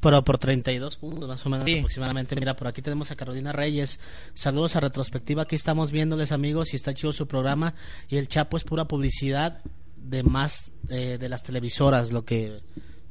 [0.00, 1.78] Pero por 32 puntos más o menos Sí.
[1.78, 2.34] aproximadamente.
[2.36, 4.00] Mira, por aquí tenemos a Carolina Reyes.
[4.34, 5.42] Saludos a Retrospectiva.
[5.42, 7.74] Aquí estamos viéndoles amigos y está chido su programa.
[8.08, 9.60] Y el Chapo es pura publicidad
[9.96, 12.60] de más eh, de las televisoras, lo que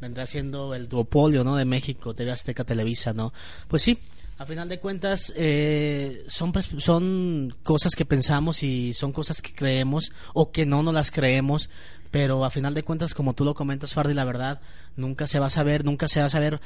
[0.02, 1.56] vendrá siendo el duopolio, ¿no?
[1.56, 3.34] De México, TV Azteca, Televisa, ¿no?
[3.68, 3.98] Pues sí.
[4.40, 10.14] A final de cuentas, eh, son, son cosas que pensamos y son cosas que creemos
[10.34, 11.70] o que no nos las creemos,
[12.12, 14.62] pero a final de cuentas, como tú lo comentas, Fardi, la verdad,
[14.96, 16.60] nunca se va a saber, nunca se va a saber.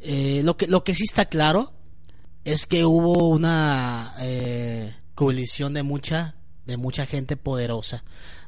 [0.00, 1.72] Eh, lo, que, lo que sí está claro
[2.44, 8.04] es que hubo una eh, coalición de mucha, de mucha gente poderosa.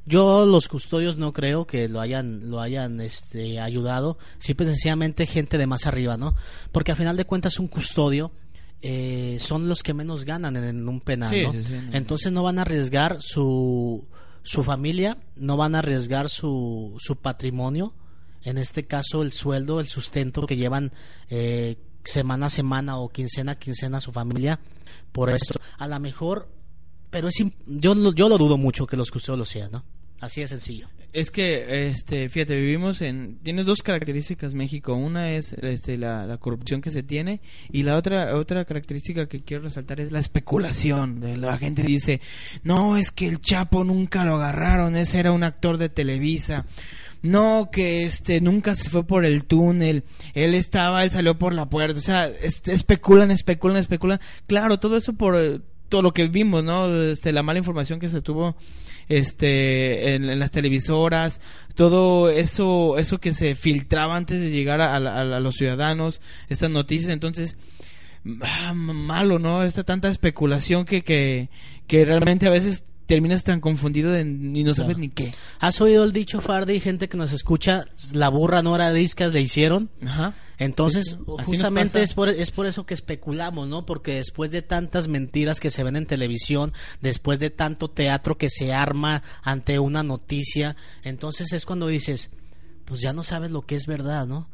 [0.06, 5.26] Yo los custodios no creo que lo hayan, lo hayan este, ayudado, simple y sencillamente
[5.26, 6.34] gente de más arriba, ¿no?
[6.72, 8.32] Porque a final de cuentas un custodio
[8.80, 11.52] eh, son los que menos ganan en, en un penal, Sí, ¿no?
[11.52, 11.94] sí, sí, no.
[11.96, 14.08] Entonces no van a arriesgar su,
[14.42, 17.94] su familia, no van a arriesgar su, su patrimonio,
[18.42, 20.92] en este caso el sueldo, el sustento que llevan
[21.28, 24.60] eh, semana a semana o quincena a quincena su familia,
[25.12, 26.48] por eso a lo mejor,
[27.10, 29.84] pero es yo, yo lo dudo mucho que los custodios lo sean, ¿no?
[30.20, 30.88] Así de sencillo.
[31.12, 34.94] Es que este fíjate vivimos en tienes dos características México.
[34.94, 39.42] Una es este la, la corrupción que se tiene y la otra otra característica que
[39.42, 41.20] quiero resaltar es la especulación.
[41.40, 42.20] La gente dice
[42.62, 46.66] no es que el Chapo nunca lo agarraron ese era un actor de Televisa.
[47.22, 51.68] No que este nunca se fue por el túnel él estaba él salió por la
[51.68, 51.98] puerta.
[51.98, 54.20] O sea especulan especulan especulan.
[54.46, 58.08] Claro todo eso por eh, todo lo que vimos no este la mala información que
[58.08, 58.56] se tuvo
[59.10, 61.40] este en, las televisoras
[61.74, 67.56] todo eso eso que se filtraba antes de llegar a los ciudadanos estas noticias entonces
[68.42, 71.50] ah, malo no esta tanta especulación que que,
[71.88, 74.98] que realmente a veces terminas tan confundido de, y no sabes Claro.
[75.00, 76.80] ni qué ¿Has oído el dicho, Fardi?
[76.80, 79.90] Gente que nos escucha, la burra no era le hicieron.
[80.06, 80.32] Ajá.
[80.58, 83.84] Entonces, Sí, justamente es por, es por eso que especulamos, ¿no?
[83.84, 88.48] Porque después de tantas mentiras que se ven en televisión, después de tanto teatro que
[88.48, 92.30] se arma ante una noticia, entonces es cuando dices,
[92.84, 94.48] pues ya no sabes lo que es verdad, ¿no?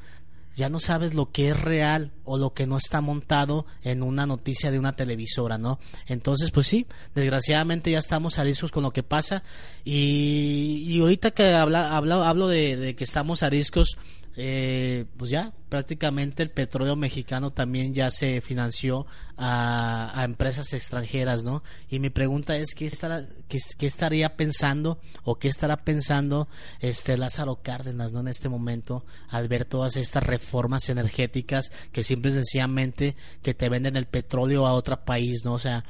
[0.57, 4.25] Ya no sabes lo que es real o lo que no está montado en una
[4.27, 5.79] noticia de una televisora, ¿no?
[6.07, 9.45] Entonces, pues sí, desgraciadamente ya estamos ariscos con lo que pasa
[9.85, 13.97] y, y ahorita que habla, habla- hablo de, de que estamos ariscos,
[14.39, 19.07] eh, pues ya prácticamente el petróleo mexicano también ya se financió
[19.39, 21.63] a, empresas extranjeras, ¿no?
[21.89, 26.49] Y mi pregunta es qué estará, qué, estaría pensando o qué estará pensando
[26.81, 28.21] este Lázaro Cárdenas, ¿no?
[28.21, 33.71] En este momento al ver todas estas reformas energéticas que simple y sencillamente que te
[33.71, 35.55] venden el petróleo a otro país, ¿no?
[35.55, 35.85] O sea,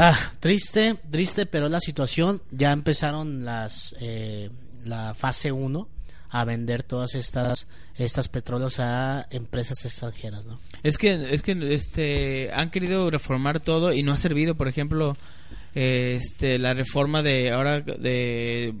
[0.00, 2.40] Ah, triste, triste, pero la situación.
[2.52, 4.48] Ya empezaron las eh,
[4.84, 5.88] la fase 1
[6.30, 10.58] a vender todas estas estas petróleos a empresas extranjeras, ¿no?
[10.82, 14.54] Es que, es que este, han querido reformar todo y no ha servido.
[14.54, 15.14] Por ejemplo,
[15.74, 18.74] este, la reforma de ahora de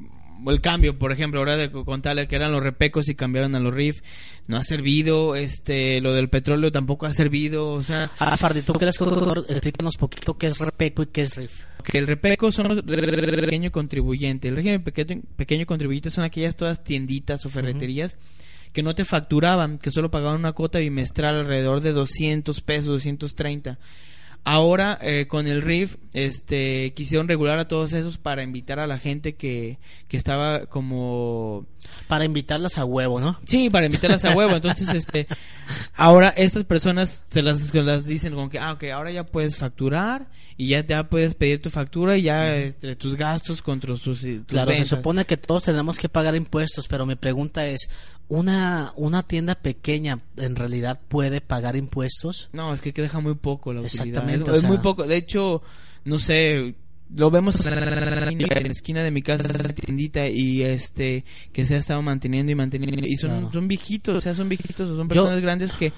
[0.46, 3.74] el cambio, por ejemplo, ahora de contarle que eran los repecos y cambiaron a los
[3.74, 4.00] RIF,
[4.46, 5.34] no ha servido.
[5.36, 7.70] Este, lo del petróleo tampoco ha servido.
[7.72, 9.04] O sea, Ah, Fardi, ¿tú crees que
[9.48, 11.64] explícanos poquito qué es repeco y qué es RIF?
[11.84, 14.48] que el repeco son los pequeño contribuyente.
[14.48, 18.18] El régimen pequeño, pequeño contribuyente son aquellas todas tienditas o ferreterías
[18.72, 23.78] que no te facturaban, que solo pagaban una cuota bimestral alrededor de 200 pesos, 230.
[24.50, 28.98] Ahora eh, con el RIF este quisieron regular a todos esos para invitar a la
[28.98, 31.66] gente que, que estaba como
[32.06, 33.38] Para invitarlas a huevo, ¿no?
[33.44, 34.54] Sí, para invitarlas a huevo.
[34.54, 35.26] Entonces, este,
[35.94, 39.56] ahora estas personas se las, se las dicen como que, ah, ok, ahora ya puedes
[39.56, 44.02] facturar y ya, ya puedes pedir tu factura y ya entre tus gastos contra tus,
[44.02, 47.90] tus Claro, se supone que todos tenemos que pagar impuestos, pero mi pregunta es,
[48.28, 52.48] ¿una, una tienda pequeña en realidad puede pagar impuestos?
[52.52, 54.06] No, es que deja muy poco la utilidad.
[54.06, 55.04] Exactamente, Es, muy poco.
[55.04, 55.62] De hecho,
[56.04, 56.74] no sé,
[57.14, 58.30] lo vemos en la,
[58.70, 63.06] esquina de mi casa, esa tiendita y este que se ha estado manteniendo y manteniendo
[63.06, 63.52] y son, Claro.
[63.52, 65.92] son viejitos, o sea, son viejitos o son Yo- personas grandes que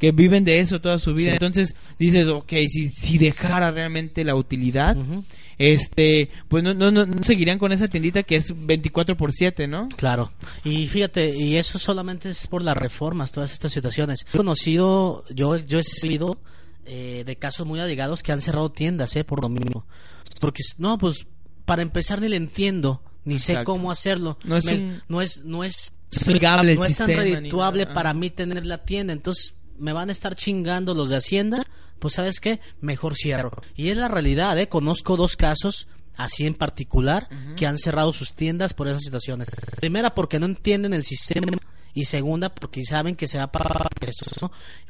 [0.00, 1.30] que viven de eso toda su vida.
[1.30, 1.34] Sí.
[1.34, 5.24] Entonces dices, ok, si, si dejara realmente la utilidad, Ujú.
[5.58, 9.88] Este, pues no, no, no, seguirían con esa tiendita que es 24 por 7, ¿no?
[9.96, 10.32] Claro,
[10.64, 14.26] y fíjate, y eso solamente es por las reformas, todas estas situaciones.
[14.32, 16.38] He conocido, yo, yo he sabido
[16.84, 19.86] eh, de casos muy allegados que han cerrado tiendas, eh, por lo mismo.
[20.40, 21.26] Porque, no, pues,
[21.64, 24.38] para empezar ni le entiendo, ni sé cómo hacerlo.
[24.44, 25.94] No es Me- un- no es, no es,
[26.76, 30.34] no es tan ni redituable para mí tener la tienda, entonces me van a estar
[30.36, 31.62] chingando los de Hacienda,
[31.98, 33.50] pues sabes qué, mejor cierro.
[33.74, 38.34] Y es la realidad, eh, conozco dos casos así en particular que han cerrado sus
[38.34, 39.48] tiendas por esas situaciones.
[39.76, 41.58] Primera porque no entienden el sistema
[41.96, 43.88] y segunda porque saben que se va a pagar.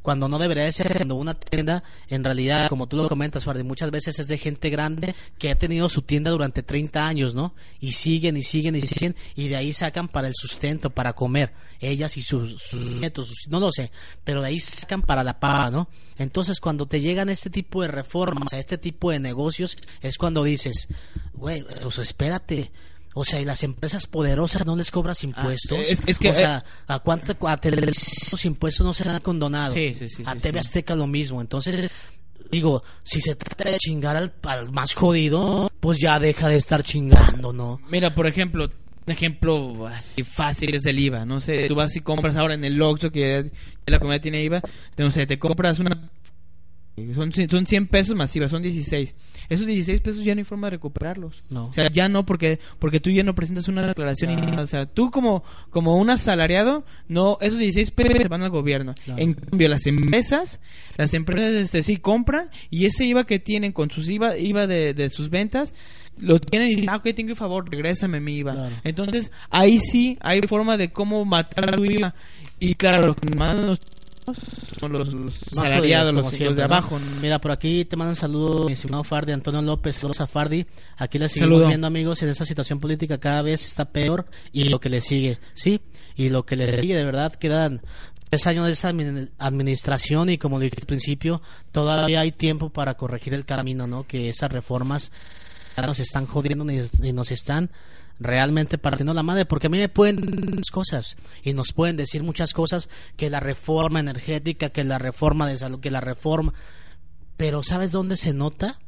[0.02, 3.62] Cuando no debería de ser cuando una tienda en realidad, como tú lo comentas, Fardi,
[3.62, 7.54] muchas veces es de gente grande que ha tenido su tienda durante 30 años, ¿no?
[7.78, 11.54] Y siguen y siguen y siguen y de ahí sacan para el sustento, para comer,
[11.78, 12.56] ellas y sus,
[13.00, 13.92] nietos, no lo sé,
[14.24, 15.88] pero de ahí sacan para la paga, ¿no?
[16.18, 20.42] Entonces cuando te llegan este tipo de reformas, a este tipo de negocios, es cuando
[20.42, 20.88] dices,
[21.34, 22.72] güey, sea, espérate.
[23.18, 25.78] O sea, y las empresas poderosas no les cobras impuestos.
[25.78, 29.72] es- es que, o sea, ¿a cuánto a los impuestos no se han condonado?
[29.72, 30.60] Sí, sí, sí, a TV.
[30.60, 31.40] Azteca lo mismo.
[31.40, 31.90] Entonces,
[32.50, 36.82] digo, si se trata de chingar al, al más jodido, pues ya deja de estar
[36.82, 37.80] chingando, ¿no?
[37.88, 38.66] Mira, por ejemplo,
[39.06, 41.24] un ejemplo así fácil es el IVA.
[41.24, 43.50] No sé, tú vas y compras ahora en el Oxxo, que
[43.86, 44.60] la comida tiene IVA,
[44.98, 46.10] no sé, te compras una...
[47.14, 49.14] Son, son 100 pesos más IVA, son 16.
[49.50, 51.42] Esos 16 pesos ya no hay forma de recuperarlos.
[51.50, 51.66] No.
[51.66, 54.30] O sea, ya no, porque porque tú ya no presentas una declaración.
[54.32, 54.58] y.
[54.58, 58.94] O sea, tú como, como un asalariado, no esos 16 pesos van al gobierno.
[59.04, 59.20] Claro.
[59.20, 60.60] En cambio, las empresas,
[60.96, 64.94] las empresas este, sí compran y ese IVA que tienen con sus IVA, IVA de,
[64.94, 65.74] de sus ventas,
[66.18, 68.52] lo tienen y dicen, ah, ok, tengo un favor, regrésame mi IVA.
[68.54, 68.76] Claro.
[68.84, 72.14] Entonces, ahí sí hay forma de cómo matar tu IVA.
[72.58, 73.80] Y claro, los que más nos-
[74.80, 75.08] son los,
[75.52, 76.64] salariados, los, de ¿no?
[76.64, 76.98] abajo.
[77.22, 80.66] Mira, por aquí te mandan saludos, mi estimado Fardi, Antonio López, saludos a Fardi.
[80.96, 81.68] Aquí le seguimos Saludo.
[81.68, 85.38] viendo, amigos, en esta situación política cada vez está peor y lo que le sigue,
[85.54, 85.80] ¿sí?
[86.16, 87.80] Y lo que le sigue, de verdad, quedan
[88.28, 92.94] tres años de esta admin- administración y como dije al principio, todavía hay tiempo para
[92.94, 94.06] corregir el camino, ¿no?
[94.06, 95.12] Que esas reformas
[95.76, 96.64] nos están jodiendo
[97.02, 97.70] y nos están
[98.18, 101.96] realmente partiendo la madre porque a mí me pueden decir muchas cosas y nos pueden
[101.96, 106.54] decir muchas cosas que la reforma energética que la reforma de salud que la reforma
[107.36, 108.78] pero sabes dónde se nota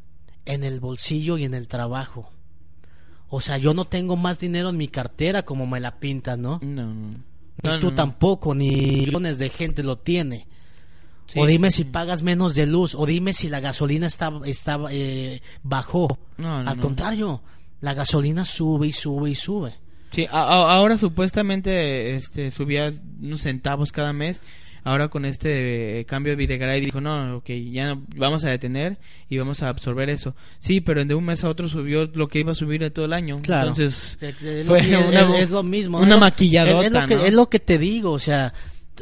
[0.47, 2.31] en el bolsillo y en el trabajo.
[3.29, 6.59] O sea yo no tengo más dinero en mi cartera como me la pintan no
[6.63, 7.19] No, no.
[7.63, 10.47] ni tú tampoco ni millones de gente lo tiene.
[11.27, 14.33] Sí, o dime sí, si pagas menos de luz o dime si la gasolina está,
[14.47, 16.19] está eh, bajó.
[16.39, 17.43] No, no, al contrario
[17.81, 19.75] la gasolina sube y sube y sube
[20.11, 22.91] Sí, a- a- ahora supuestamente este, subía
[23.23, 24.41] unos centavos cada mes.
[24.85, 28.97] ahora con este eh, cambio de Videgaray dijo, no, ok, ya no, vamos a detener
[29.29, 30.35] y vamos a absorber eso.
[30.61, 33.05] Sí, pero de un mes a otro subió lo que iba a subir de todo
[33.05, 33.41] el año.
[33.43, 33.69] Claro.
[33.71, 35.99] Entonces, Es- es fue lo, una- es- es lo mismo.
[35.99, 37.23] una Es lo- maquilladota, Es, es lo que, ¿no?
[37.25, 38.55] es lo que te digo, o sea,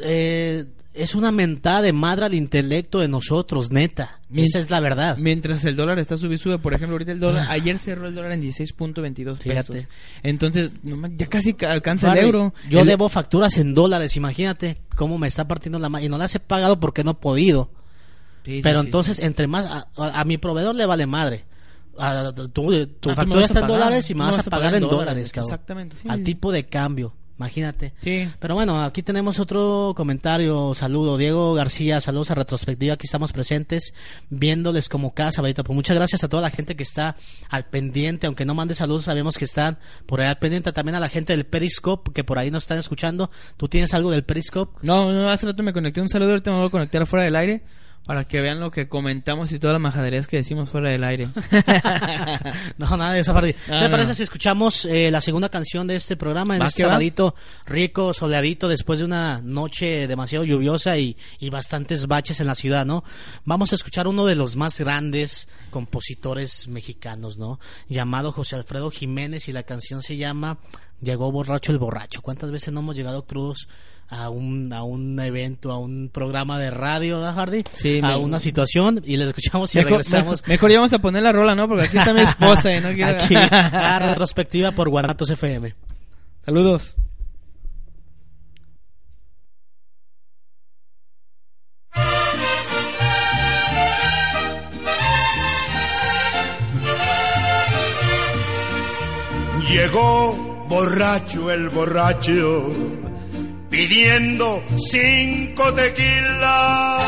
[0.03, 0.65] eh,
[0.97, 4.19] es una mentada de madre al intelecto de nosotros, neta.
[4.33, 5.17] Esa es la verdad.
[5.17, 6.59] Mientras el dólar está subido, sube.
[6.59, 9.39] Por ejemplo, ahorita el dólar, ayer cerró el dólar en 16.22 pesos.
[9.39, 9.87] Fíjate.
[10.23, 10.73] Entonces,
[11.17, 12.53] ya casi ca- alcanza Vale, el euro.
[12.69, 16.05] Yo El- debo facturas en dólares, imagínate cómo me está partiendo la mano.
[16.05, 17.71] Y no las he pagado porque no he podido.
[18.45, 21.45] Sí, Pero sí, entonces, entre más, a, a- a mi proveedor le vale madre.
[21.99, 22.47] A- tu
[22.99, 25.51] tu Ah, factura está en dólares y me vas a pagar en dólares, cabrón.
[25.53, 25.95] Exactamente.
[25.95, 27.93] sí, Al tipo de cambio, imagínate.
[28.01, 28.29] Sí.
[28.39, 33.93] Pero bueno, aquí tenemos otro comentario, saludo, Diego García, saludos a Retrospectiva, aquí estamos presentes,
[34.29, 35.63] viéndoles como cada sabadito.
[35.63, 37.15] Pues muchas gracias a toda la gente que está
[37.49, 40.99] al pendiente, aunque no mande saludos, sabemos que están por ahí al pendiente, también a
[40.99, 43.29] la gente del Periscope, que por ahí nos están escuchando.
[43.57, 44.79] ¿Tú tienes algo del Periscope?
[44.81, 47.35] No, no, hace rato me conecté un saludo, ahorita me voy a conectar fuera del
[47.35, 47.63] aire
[48.07, 51.27] para que vean lo que comentamos y todas las majaderías que decimos fuera del aire.
[52.77, 53.53] no, nada de esa parte.
[53.53, 56.61] ¿Qué No, te no, parece si escuchamos eh, la segunda canción de este programa en
[56.61, 56.89] este va.
[56.89, 57.35] sabadito
[57.65, 62.85] rico, soleadito, después de una noche demasiado lluviosa y, y bastantes baches en la ciudad,
[62.85, 63.03] ¿no?
[63.43, 67.59] Vamos a escuchar uno de los más grandes compositores mexicanos, ¿no?
[67.89, 70.59] Llamado José Alfredo Jiménez y la canción se llama
[71.01, 72.21] Llegó borracho el borracho.
[72.21, 73.67] ¿Cuántas veces no hemos llegado crudos?
[74.09, 77.63] A un, a un evento, a un programa de radio, ¿verdad, Hardy?
[77.75, 80.93] Sí, a me- una situación y le escuchamos y mejor, regresamos mejor, mejor ya vamos
[80.93, 81.67] a poner la rola, ¿no?
[81.67, 83.21] Porque aquí está mi esposa y no quiero...
[83.21, 85.75] aquí a retrospectiva por Guanatos FM.
[86.45, 86.95] Saludos.
[99.69, 102.67] Llegó borracho el borracho
[103.69, 107.03] pidiendo cinco tequilas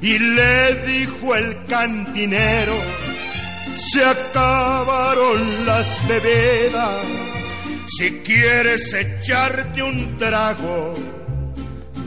[0.00, 2.74] y le dijo el cantinero
[3.92, 7.04] se acabaron las bebidas.
[7.98, 10.94] Si quieres echarte un trago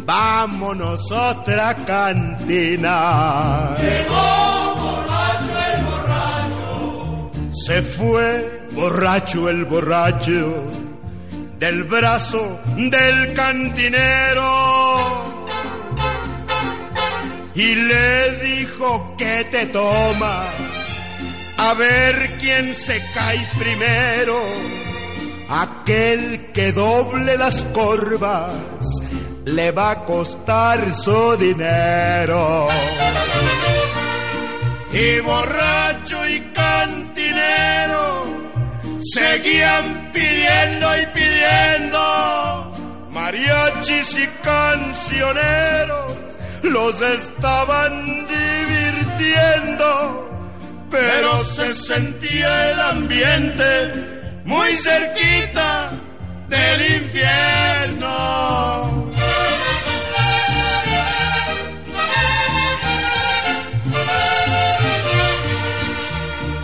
[0.06, 3.76] vámonos a otra cantina.
[7.54, 10.85] Se fue borracho el borracho
[11.66, 14.50] del brazo del cantinero.
[17.56, 20.44] Y le dijo que te toma
[21.58, 24.40] a ver quién se cae primero.
[25.50, 28.52] Aquel que doble las corvas
[29.46, 32.68] le va a costar su dinero.
[34.94, 38.35] Y borracho y cantinero
[39.14, 46.14] seguían pidiendo y pidiendo mariachis y cancioneros.
[46.64, 50.26] Los estaban divirtiendo
[50.96, 55.92] pero se sentía el ambiente muy cerquita
[56.48, 58.06] del infierno.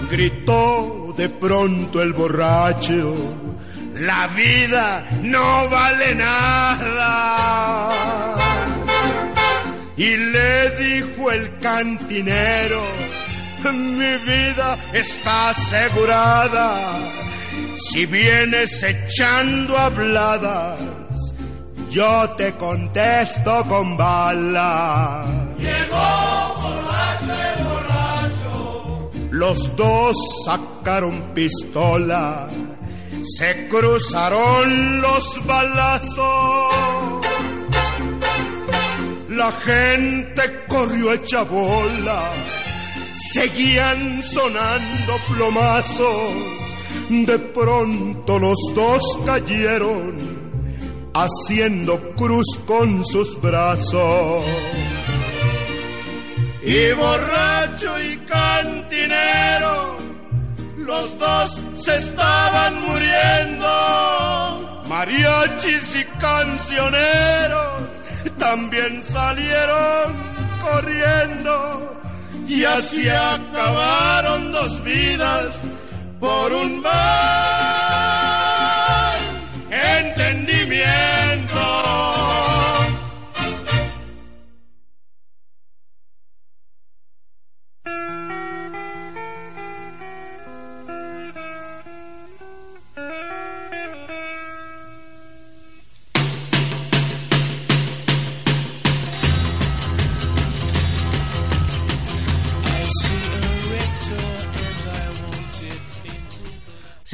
[0.09, 3.15] Gritó de pronto el borracho,
[3.95, 7.97] la vida no vale nada.
[9.97, 12.81] Y le dijo el cantinero,
[13.69, 16.97] mi vida está asegurada,
[17.75, 20.79] si vienes echando habladas,
[21.89, 25.23] yo te contesto con bala.
[29.31, 30.13] Los dos
[30.43, 32.49] sacaron pistola,
[33.37, 37.25] se cruzaron los balazos.
[39.29, 42.33] La gente corrió hecha bola,
[43.31, 46.31] seguían sonando plomazos.
[47.09, 50.13] De pronto los dos cayeron,
[51.13, 54.43] haciendo cruz con sus brazos
[56.63, 59.97] y borracho y cantinero,
[60.77, 64.83] los dos se estaban muriendo.
[64.87, 67.83] Mariachis y cancioneros
[68.37, 70.15] también salieron
[70.61, 71.99] corriendo
[72.47, 75.55] y así acabaron dos vidas
[76.19, 78.40] por un mal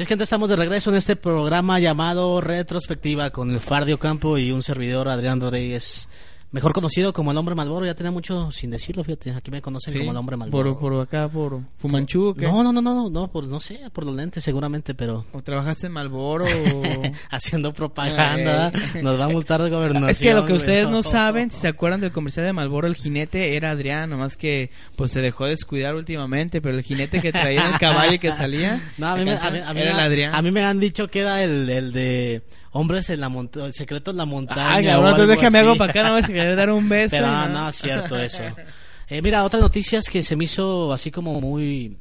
[0.08, 4.62] Que estamos de regreso en este programa llamado Retrospectiva con el Fardio Campo y un
[4.62, 6.08] servidor Adrián Rodríguez,
[6.50, 7.84] mejor conocido como el Hombre Malboro.
[7.86, 10.78] Ya tenía mucho sin decirlo, fíjate, aquí me conocen Sí, como el Hombre Malboro.
[10.78, 12.34] Por, por acá, por Fumanchu.
[12.36, 15.42] No, no, no, no, no, no, por, no sé, por los lentes seguramente, pero ¿O
[15.42, 16.44] trabajaste en Malboro?
[16.44, 19.02] o- haciendo propaganda, Ay.
[19.02, 20.10] nos va a multar la gobernación.
[20.10, 22.94] Es que lo que ustedes no saben, si se acuerdan del comercial de Malboro, el
[22.94, 27.66] jinete era Adrián, nomás que pues se dejó descuidar últimamente, pero el jinete que traía
[27.68, 29.90] el caballo y que salía, No, a mí, me, a canción, mí- a mí era
[29.92, 30.34] el Adrián.
[30.34, 32.42] a mí me han dicho que era el, el de
[32.72, 34.74] hombres en la montaña, el secreto en la montaña.
[34.74, 37.16] Ay, cabrón, entonces algo déjame hago para acá, no a querer dar un beso.
[37.16, 37.68] Pero ¿no?
[37.68, 38.42] es cierto eso.
[39.08, 41.98] Eh, mira, otra noticia es que se me hizo así como muy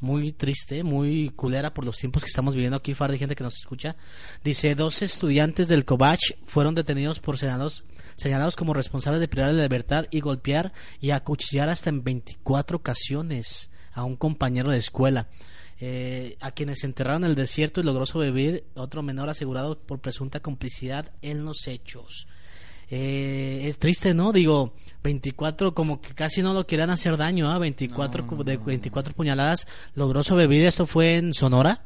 [0.00, 3.44] muy triste, muy culera por los tiempos que estamos viviendo aquí, Far de gente que
[3.44, 3.96] nos escucha.
[4.44, 7.84] Dice, dos estudiantes del Cobach fueron detenidos por señalados,
[8.14, 13.70] señalados como responsables de privar la libertad y golpear y acuchillar hasta en 24 ocasiones
[13.92, 15.28] a un compañero de escuela.
[15.78, 20.40] Eh, a quienes enterraron en el desierto y logró sobrevivir otro menor asegurado por presunta
[20.40, 22.26] complicidad en los hechos.
[22.88, 24.32] Eh, es triste, ¿no?
[24.32, 24.72] Digo,
[25.02, 27.58] 24 como que casi no lo querían hacer daño, ¿ah?
[27.58, 30.64] 24 cu- de 24 puñaladas logró sobrevivir.
[30.66, 31.84] Esto fue en Sonora.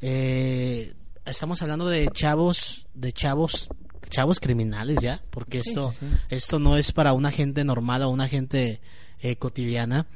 [0.00, 3.68] Eh, estamos hablando de chavos, de chavos,
[4.10, 5.94] chavos criminales ya, porque esto,
[6.28, 8.80] esto no es para una gente normal o una gente
[9.20, 10.06] eh, cotidiana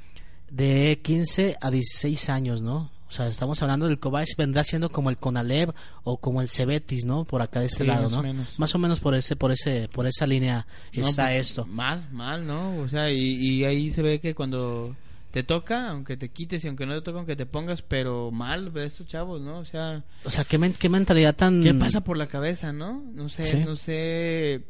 [0.50, 2.90] de 15 a 16 años, ¿no?
[3.08, 5.70] O sea, estamos hablando del Cobach, vendrá siendo como el Conalep
[6.02, 7.24] o como el Cebetis, ¿no?
[7.24, 8.22] Por acá de este Sí, lado, más ¿no?
[8.22, 8.58] menos.
[8.58, 11.66] Más o menos por ese, por ese, por esa línea No, está pues, esto.
[11.66, 12.76] Mal, mal, ¿no?
[12.80, 14.96] O sea, y, y ahí se ve que cuando
[15.30, 18.72] te toca, aunque te quites y aunque no te toca, aunque te pongas, pero mal
[18.72, 19.58] de estos chavos, ¿no?
[19.58, 21.62] O sea, O sea, qué, men- qué mentalidad tan.
[21.62, 23.04] ¿qué pasa por la cabeza, no?
[23.14, 23.56] No sé, Sí.
[23.64, 24.62] no sé.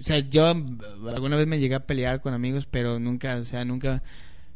[0.00, 3.64] O sea, yo alguna vez me llegué a pelear con amigos, pero nunca, o sea,
[3.66, 4.02] nunca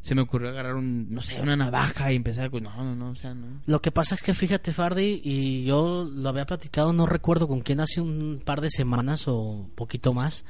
[0.04, 3.10] se me ocurrió agarrar un, no sé, una navaja y empezar con, no, no, no,
[3.12, 3.62] o sea, no.
[3.64, 7.62] Lo que pasa es que fíjate, Fardi, y yo lo había platicado, no recuerdo con
[7.62, 10.44] quién hace un par de semanas o poquito más,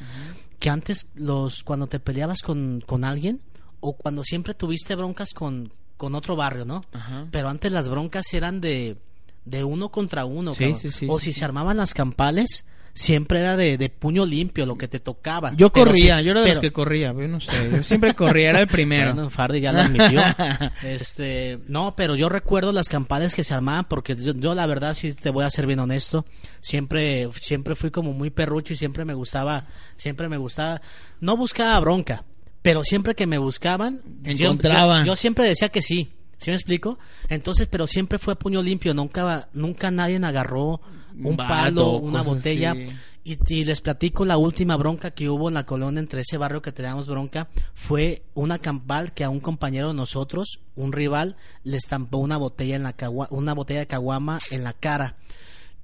[0.59, 3.43] que antes los cuando te peleabas con, con alguien
[3.79, 6.85] o cuando siempre tuviste broncas con, con otro barrio, ¿no?
[6.93, 7.29] Ajá.
[7.31, 8.97] Pero antes las broncas eran de,
[9.45, 13.57] de uno contra uno, Sí, sí, sí, o si se armaban las campales, siempre era
[13.57, 15.53] de, de puño limpio lo que te tocaba.
[15.57, 18.51] Yo corría, sí- yo era de los que corría, yo no sé, yo siempre corría,
[18.51, 19.13] era el primero.
[19.15, 20.23] Bueno, Fardi ya lo admitió.
[20.83, 24.95] este, no, pero yo recuerdo las campales que se armaban porque yo, yo la verdad
[24.95, 26.25] sí te voy a ser bien honesto,
[26.61, 29.65] siempre siempre fui como muy perrucho y siempre me gustaba,
[29.97, 30.81] siempre me gustaba,
[31.21, 32.25] no buscaba bronca,
[32.63, 35.05] pero siempre que me buscaban, yo- encontraban.
[35.05, 36.13] Yo, yo siempre decía que sí.
[36.37, 36.99] ¿Sí me explico?
[37.29, 40.81] Entonces, pero siempre fue a puño limpio, nunca nunca nadie agarró
[41.23, 42.73] un palo, una botella.
[42.73, 42.87] así.
[43.27, 46.61] Y, y les platico la última bronca que hubo en la colonia entre ese barrio
[46.61, 47.49] que teníamos bronca.
[47.73, 52.77] Fue una campal que a un compañero de nosotros, un rival, le estampó una botella
[52.77, 55.17] en la cagua- una botella de caguama en la cara.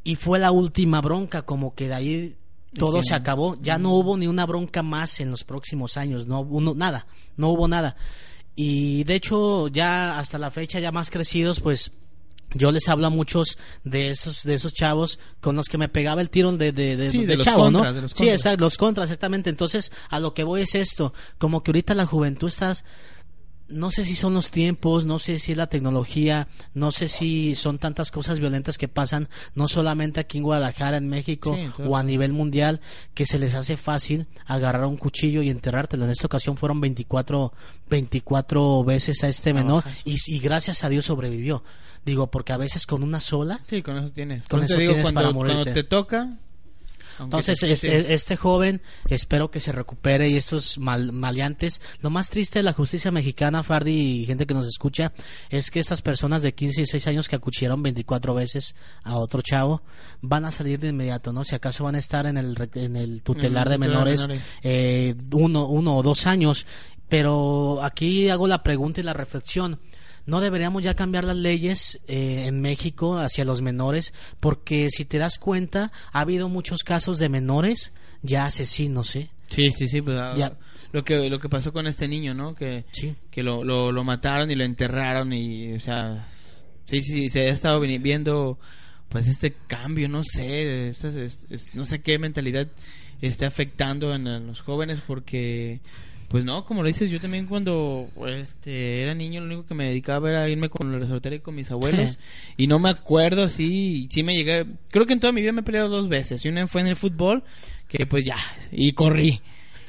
[0.05, 2.37] Y fue la última bronca como que de ahí
[2.77, 3.57] todo se acabó.
[3.63, 7.07] Ya no hubo ni una bronca más en los próximos años no hubo nada
[7.37, 7.97] no hubo nada.
[8.55, 11.91] Y de hecho ya hasta la fecha ya más crecidos pues
[12.55, 16.21] yo les hablo a muchos de esos de esos chavos con los que me pegaba
[16.21, 18.01] el tiro de, de, de, Sí, chavo, contras, ¿no?
[18.03, 19.51] los sí, exacto, los contras, exactamente.
[19.51, 22.85] Entonces, a lo que voy es esto, como que ahorita la juventud estás
[23.69, 27.55] no sé si son los tiempos, no sé si es la tecnología, no sé si
[27.55, 31.97] son tantas cosas violentas que pasan, no solamente aquí en Guadalajara, en México, Sí, o
[31.97, 32.81] a el- nivel mundial,
[33.15, 36.05] que se les hace fácil agarrar un cuchillo y enterrártelo.
[36.05, 37.53] En esta ocasión fueron 24,
[37.89, 41.63] 24 veces a este menor y, y gracias a Dios sobrevivió.
[42.05, 44.45] Digo, porque a veces con una sola Sí, con eso tienes.
[44.47, 45.73] Con eso digo, tienes cuando, para cuando morirte.
[45.73, 46.39] te toca.
[47.19, 51.83] Entonces, este, este joven, espero que se recupere y estos mal, maleantes.
[52.01, 55.13] Lo más triste de la justicia mexicana, Fardi y gente que nos escucha,
[55.51, 59.43] es que estas personas de 15 y 16 años que acuchillaron 24 veces a otro
[59.43, 59.83] chavo
[60.23, 61.45] van a salir de inmediato, ¿no?
[61.45, 64.27] Si acaso van a estar en el, en el tutelar de menores.
[64.63, 66.67] eh, uno, uno o dos años.
[67.11, 69.79] Pero aquí hago la pregunta y la reflexión.
[70.27, 74.13] ¿No deberíamos ya cambiar las leyes eh, en México hacia los menores?
[74.39, 77.93] Porque si te das cuenta, ha habido muchos casos de menores
[78.23, 79.31] ya asesinos, ¿eh?
[79.49, 80.53] Sí, sí, sí, pues ah, Ya.
[80.93, 82.55] lo que lo que pasó con este niño, ¿no?
[82.55, 83.15] Que Sí.
[83.31, 86.27] que lo, lo, lo mataron y lo enterraron y, o sea,
[86.85, 88.59] sí, sí, se ha estado viendo
[89.09, 92.69] pues este cambio, no sé, estas- es- es- no sé qué mentalidad
[93.21, 95.81] esté afectando en, en los jóvenes porque
[96.31, 99.89] pues no, como lo dices, yo también cuando este, era niño lo único que me
[99.89, 102.19] dedicaba era irme con el resortero y con mis abuelos
[102.57, 105.63] y no me acuerdo así, sí me llegué, creo que en toda mi vida me
[105.63, 107.43] he peleado dos veces y una fue en el fútbol
[107.89, 108.37] que pues ya,
[108.71, 109.41] y corrí.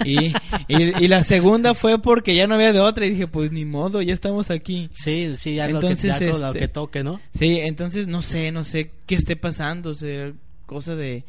[0.03, 0.29] Y,
[0.67, 3.65] y, y la segunda fue porque ya no había de otra y dije, pues ni
[3.65, 4.89] modo, ya estamos aquí.
[4.93, 7.21] Sí, sí, ya lo que, Entonces, ya lo este- que toque, ¿no?
[7.37, 10.33] Sí, entonces no sé, no sé qué esté pasando, o sea,
[10.65, 11.23] cosa de,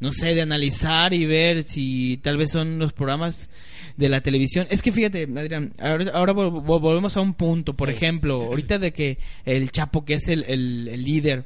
[0.00, 3.48] no sé, de analizar y ver si tal vez son los programas
[3.96, 4.66] de la televisión.
[4.70, 8.78] Es que fíjate, Adrián, ahora, ahora vol- vol- volvemos a un punto, por ejemplo, ahorita
[8.78, 11.44] de que el Chapo, que es el, el- el líder,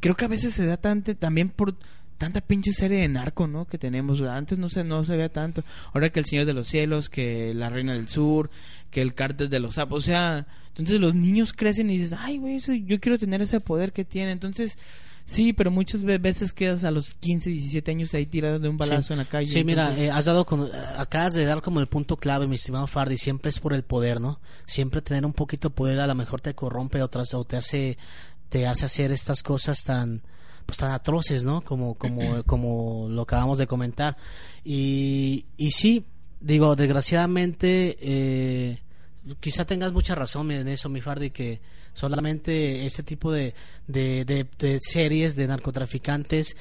[0.00, 1.74] creo que a veces se da tanto, también por
[2.18, 3.64] tanta pinche serie de narco, ¿no?
[3.64, 4.20] Que tenemos.
[4.22, 5.62] Antes no se, no se veía tanto.
[5.94, 8.50] Ahora que el Señor de los Cielos, que la Reina del Sur,
[8.90, 9.98] que el Cártel de los Sapos.
[10.02, 13.92] O sea, entonces los niños crecen y dices, ay, güey, yo quiero tener ese poder
[13.92, 14.32] que tiene.
[14.32, 14.76] Entonces,
[15.28, 18.76] sí, pero muchas ve- veces quedas a los 15, 17 años ahí tirado de un
[18.78, 19.12] balazo Sí.
[19.12, 19.46] en la calle.
[19.52, 22.86] Sí, mira, eh, has dado con- acabas de dar como el punto clave, mi estimado
[22.86, 24.40] Fardi, siempre es por el poder, ¿no?
[24.66, 27.98] Siempre tener un poquito de poder a lo mejor te corrompe otras o te hace
[28.48, 30.22] te hace hacer estas cosas tan
[30.64, 31.60] pues tan atroces, ¿no?
[31.60, 34.16] Como como como lo acabamos de comentar.
[34.64, 36.04] Y y sí,
[36.40, 38.78] digo, desgraciadamente eh,
[39.40, 41.60] quizá tengas mucha razón en eso, mi Fardi, que
[41.98, 43.54] solamente este tipo de,
[43.86, 46.56] de, de- de series de narcotraficantes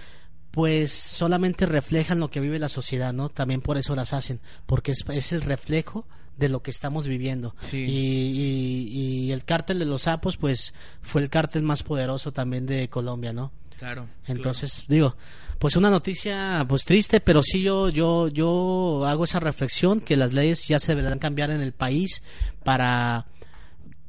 [0.51, 3.29] pues solamente reflejan lo que vive la sociedad, ¿no?
[3.29, 6.07] También por eso las hacen, porque es, es el reflejo
[6.37, 7.55] de lo que estamos viviendo.
[7.69, 7.77] Sí.
[7.77, 8.87] Y, y-
[9.27, 13.33] y el cártel de los sapos, pues fue el cártel más poderoso también de Colombia,
[13.33, 13.51] ¿no?
[13.77, 14.07] Claro.
[14.25, 15.15] Entonces, digo,
[15.59, 20.33] pues una noticia pues triste, pero sí yo yo yo hago esa reflexión que las
[20.33, 22.23] leyes ya se deberán cambiar en el país
[22.63, 23.27] para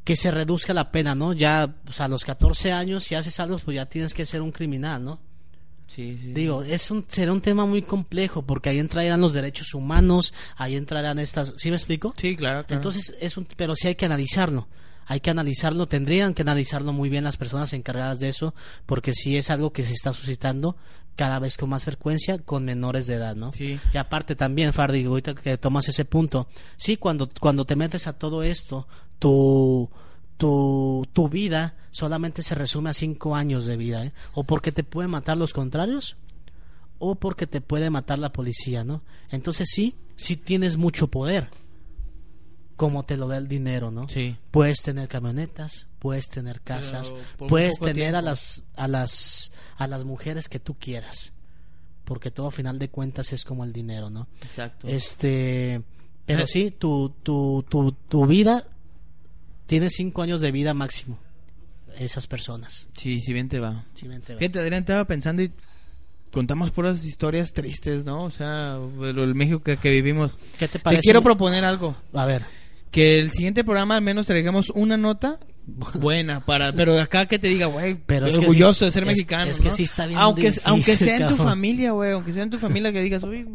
[0.09, 1.35] que se reduzca la pena, ¿no?
[1.35, 4.53] Ya pues, a los 14 años si haces algo pues ya tienes que ser un
[4.53, 5.21] criminal, ¿no?
[5.87, 6.33] Sí, sí.
[6.33, 10.77] Digo, es un será un tema muy complejo porque ahí entrarán los derechos humanos, ahí
[10.77, 12.15] entrarán estas, ¿sí me explico?
[12.17, 12.79] Sí, claro, claro.
[12.79, 14.67] Entonces es un, pero sí hay que analizarlo.
[15.05, 18.55] Hay que analizarlo, tendrían que analizarlo muy bien las personas encargadas de eso,
[18.87, 20.75] porque sí es algo que se está suscitando
[21.19, 23.53] cada vez con más frecuencia con menores de edad, ¿no?
[23.53, 23.81] Sí.
[23.93, 26.47] Y aparte también, Fardi, ahorita que tomas ese punto,
[26.77, 28.87] sí, cuando, cuando te metes a todo esto,
[29.19, 29.91] tu,
[30.37, 34.13] tu, tu vida solamente se resume a cinco años de vida, ¿eh?
[34.33, 36.17] O porque te pueden matar los contrarios,
[37.01, 39.03] o porque te puede matar la policía, ¿no?
[39.33, 41.49] Entonces sí, sí tienes mucho poder,
[42.79, 44.09] como te lo da el dinero, ¿no?
[44.09, 44.37] Sí.
[44.51, 50.49] Puedes tener camionetas, puedes tener casas, puedes tener a las a las a las mujeres
[50.49, 51.33] que tú quieras,
[52.05, 54.29] porque todo a final de cuentas es como el dinero, ¿no?
[54.43, 54.87] Exacto.
[54.89, 55.83] Este,
[56.25, 56.47] pero Eh.
[56.47, 58.65] sí, tu tu tu tu vida
[59.67, 61.19] tiene cinco años de vida máximo.
[61.99, 62.87] Esas personas.
[62.97, 63.85] Sí, si bien te va.
[63.95, 64.39] Sí, ven, te va.
[64.39, 65.51] Fíjate, Adrián, estaba pensando y
[66.33, 68.23] contamos puras historias tristes, ¿no?
[68.25, 70.33] O sea, lo- el México que, que vivimos.
[70.59, 71.03] ¿Qué te Te parece?
[71.03, 71.97] quiero proponer algo.
[72.13, 72.45] A ver,
[72.91, 75.39] Que el siguiente programa al menos traigamos una nota
[75.95, 79.03] buena para pero acá que te diga güey Pero es que orgulloso sí- de ser
[79.03, 79.75] es- mexicano es que ¿no?
[79.75, 81.47] sí está bien aunque difícil, aunque sea en tu cabrón.
[81.47, 83.47] familia güey aunque sea en tu familia que digas uy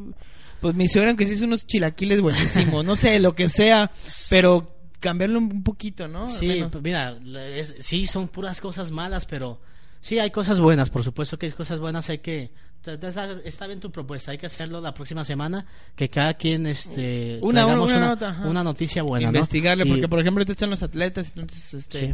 [0.61, 3.89] pues mi suegra aunque sí hizo unos chilaquiles buenísimos no sé lo que sea
[4.29, 7.15] pero cambiarlo un poquito no Sí, pues mira,
[7.55, 9.59] es- sí, son puras cosas malas, pero
[9.99, 12.51] sí hay cosas buenas, por supuesto que hay cosas buenas, hay que...
[12.85, 15.65] Está, bien tu propuesta, hay que hacerlo la próxima semana,
[15.95, 19.37] que cada quien este, Una- una una, nota, una noticia buena, ¿no?
[19.37, 22.13] investigarle Y- porque por ejemplo ahorita están los atletas entonces este Sí.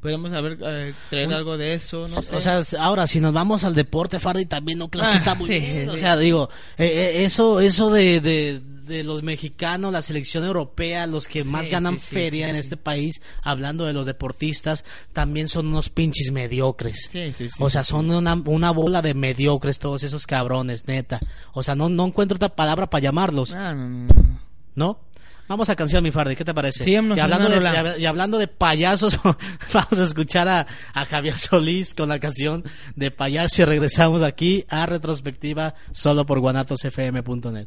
[0.00, 3.32] podemos haber eh, traer Un- algo de eso no sé O sea, ahora si nos
[3.32, 5.88] vamos al deporte, Fardi, también no creas que Ah, está muy sí, bien.
[5.88, 8.60] O sea, digo, eh, eh, eso eso de, de,
[8.90, 12.56] de los mexicanos, la selección europea, los que más Sí, ganan sí, sí, feria en
[12.56, 14.84] este país, hablando de los deportistas,
[15.14, 17.08] también son unos pinches mediocres.
[17.10, 21.20] Sí, sí, sí, o sea, son una, una bola de mediocres todos esos cabrones, neta.
[21.52, 24.40] O sea, no, no encuentro otra palabra para llamarlos, Ah, no, no, no.
[24.74, 25.10] ¿no?
[25.50, 26.84] Vamos a canción, mi Fardi, ¿qué te parece?
[26.84, 29.18] Sí, hablando de, y hablando de payasos,
[29.74, 30.64] vamos a escuchar a,
[30.94, 32.62] a Javier Solís con la canción
[32.94, 37.66] de payaso y regresamos aquí a retrospectiva solo por guanatosfm.net.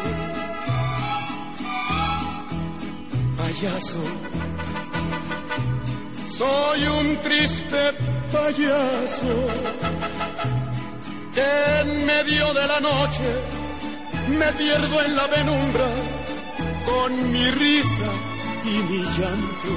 [3.61, 4.01] Payaso,
[6.25, 7.93] soy un triste
[8.33, 9.35] payaso
[11.35, 11.45] que
[11.81, 13.29] en medio de la noche
[14.29, 15.85] me pierdo en la penumbra
[16.85, 18.09] con mi risa
[18.63, 19.73] y mi llanto.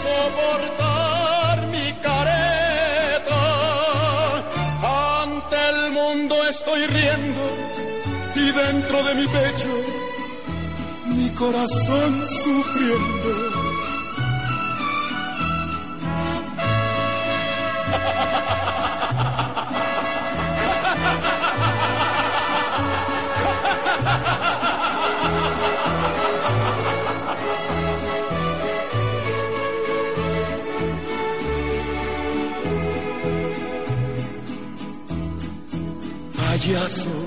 [0.03, 3.41] soportar mi careta.
[5.23, 7.67] Ante el mundo estoy riendo
[8.57, 9.73] dentro de mi pecho
[11.05, 13.57] mi corazón sufriendo.
[36.35, 37.26] payaso.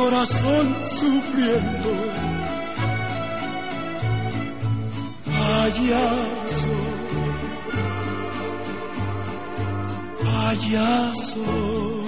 [0.00, 1.90] corazón sufriendo.
[5.26, 6.74] Payaso,
[10.24, 11.99] payaso.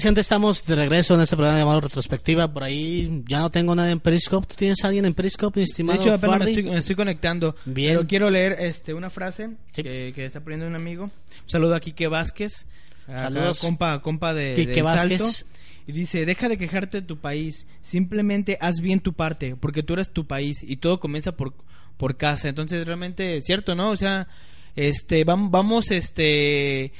[0.00, 2.52] Gente, estamos de regreso en este programa llamado Retrospectiva.
[2.52, 4.46] Por ahí ya no tengo nadie en Periscope.
[4.46, 6.94] ¿Tú tienes a alguien en Periscope, mi De estimado hecho, apenas me estoy, me estoy
[6.94, 7.56] conectando.
[7.64, 7.94] Bien.
[7.94, 9.82] Pero quiero leer este, una frase Sí.
[9.82, 11.04] que, que está poniendo un amigo.
[11.04, 12.66] Un saludo a Quique Vázquez.
[13.08, 13.60] Saludos.
[13.60, 15.22] compa, compa de, Quique Vázquez.
[15.22, 15.58] Salto.
[15.88, 17.66] Y dice, deja de quejarte de tu país.
[17.82, 19.56] Simplemente haz bien tu parte.
[19.56, 20.62] Porque tú eres tu país.
[20.62, 21.54] Y todo comienza por,
[21.96, 22.48] por casa.
[22.48, 23.90] Entonces, realmente, cierto, ¿no?
[23.90, 24.28] O sea,
[24.76, 26.92] este, vamos, vamos este...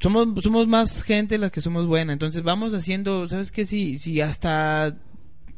[0.00, 2.12] Somos, somos más gente las que somos buena.
[2.12, 3.28] Entonces, vamos haciendo...
[3.28, 3.64] ¿Sabes qué?
[3.64, 4.96] Si, si hasta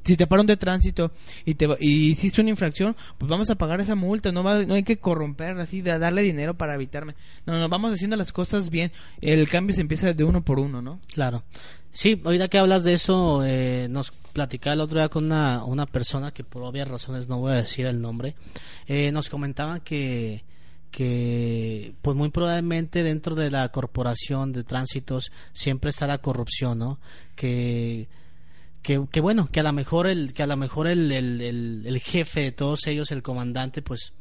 [0.08, 1.12] si te paran de tránsito
[1.44, 4.74] y te y hiciste una infracción, pues vamos a pagar esa multa, no va, no
[4.74, 7.14] hay que corromper así, de darle dinero para evitarme.
[7.44, 8.90] No, no, vamos haciendo las cosas bien.
[9.20, 11.00] El cambio se empieza de uno por uno, ¿no?
[11.12, 11.42] Claro.
[11.92, 15.84] Sí, ahorita que hablas de eso, eh, nos platicaba el otro día con una, una
[15.84, 18.34] persona que por obvias razones no voy a decir el nombre,
[18.86, 20.42] eh, nos comentaban que,
[20.90, 26.98] que pues muy probablemente dentro de la corporación de tránsitos siempre está la corrupción, ¿no?
[27.36, 28.08] Que,
[28.82, 32.40] que, bueno, que a lo mejor el, que a lo mejor el, el, el, jefe
[32.40, 34.12] de todos ellos, el comandante, pues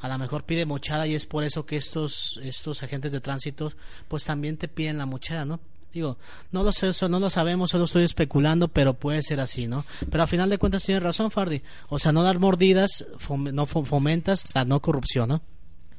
[0.00, 3.72] a lo mejor pide mochada y es por eso que estos, estos agentes de tránsito
[4.08, 5.60] pues también te piden la mochada, ¿no?
[5.92, 6.18] Digo,
[6.50, 9.84] no lo sé, eso no lo sabemos, solo estoy especulando, pero puede ser así, ¿no?
[10.10, 11.62] Pero a final de cuentas tienes razón, Fardi.
[11.88, 15.42] O sea, no dar mordidas, no fom- fomentas la no corrupción, ¿no?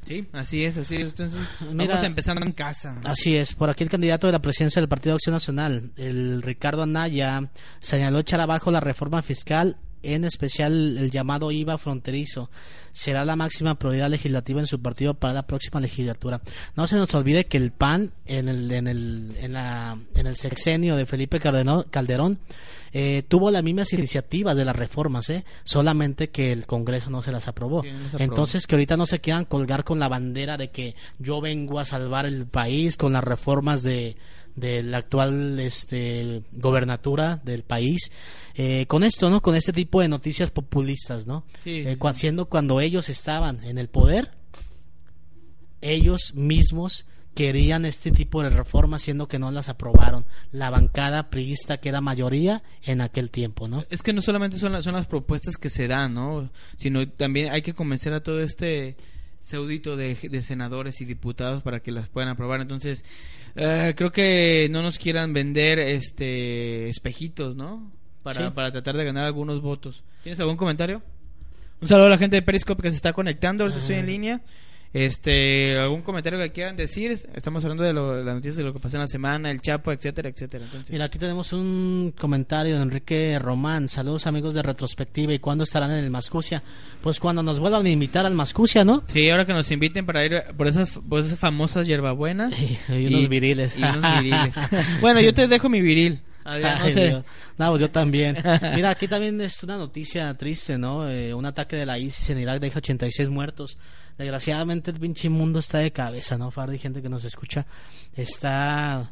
[0.07, 1.01] Sí, así es, así es.
[1.07, 1.39] Entonces,
[1.73, 2.99] Mira- vamos empezando en casa.
[3.03, 6.41] Así es, por aquí el candidato de la presidencia del Partido de Acción Nacional, el
[6.41, 7.41] Ricardo Anaya,
[7.79, 9.77] señaló echar abajo la reforma fiscal,
[10.13, 12.49] en especial el llamado IVA fronterizo.
[12.91, 16.41] Será la máxima prioridad legislativa en su partido para la próxima legislatura.
[16.75, 20.35] No se nos olvide que el PAN en el, en el, en la, en el
[20.35, 22.39] sexenio de Felipe Calderón,
[22.97, 25.43] eh, tuvo las mismas iniciativas de las reformas, ¿eh?
[25.65, 27.81] solamente que el Congreso no se las aprobó.
[27.81, 28.23] Sí, no se aprobó.
[28.23, 31.85] Entonces, que ahorita no se quieran colgar con la bandera de que yo vengo a
[31.85, 34.15] salvar el país con las reformas de
[34.55, 38.11] de la actual este gobernatura del país
[38.55, 42.79] eh, con esto no con este tipo de noticias populistas no Sí, Eh, siendo cuando
[42.79, 44.31] ellos estaban en el poder
[45.81, 51.77] ellos mismos querían este tipo de reformas, siendo que no las aprobaron la bancada priista
[51.77, 53.83] que era mayoría en aquel tiempo, ¿no?
[53.89, 56.49] Es que no solamente son las, son las propuestas que se dan, ¿no?
[56.77, 58.95] Sino también hay que convencer a todo este
[59.49, 62.61] de, de senadores y diputados para que las puedan aprobar.
[62.61, 63.03] Entonces,
[63.55, 67.91] eh, creo que no nos quieran vender este espejitos, ¿no?
[68.23, 68.51] Para, Sí.
[68.55, 70.03] para tratar de ganar algunos votos.
[70.23, 71.01] ¿Tienes algún comentario?
[71.81, 74.41] Un saludo a la gente de Periscope que se está conectando, ahorita estoy en línea.
[74.97, 78.79] Este, algún comentario que quieran decir, estamos hablando de lo- las noticias de lo que
[78.79, 80.63] pasó en la semana, el Chapo, etcétera, etcétera.
[80.63, 83.89] Entonces, Mira, aquí tenemos un comentario de Enrique Román.
[83.89, 85.33] Saludos amigos de Retrospectiva.
[85.33, 86.63] ¿Y cuándo estarán en el Mascucia?
[87.03, 89.03] Pues cuando nos vuelvan a invitar al Mascucia, ¿no?
[89.07, 92.55] Sí, ahora que nos inviten para ir por esas, por esas famosas hierbabuenas.
[92.87, 93.75] Y unos viriles.
[93.77, 94.53] y unos viriles.
[95.01, 96.21] bueno, yo te dejo mi viril.
[96.45, 97.23] Adrián, no sé.
[97.57, 98.37] No, pues yo también.
[98.75, 101.09] Mira, aquí también es una noticia triste, ¿no?
[101.09, 103.77] Eh, un ataque de la ISIS en Irak deja 86 muertos.
[104.17, 106.51] Desgraciadamente el pinche mundo está de cabeza, ¿no?
[106.51, 107.65] Fardi, gente que nos escucha,
[108.15, 109.11] está...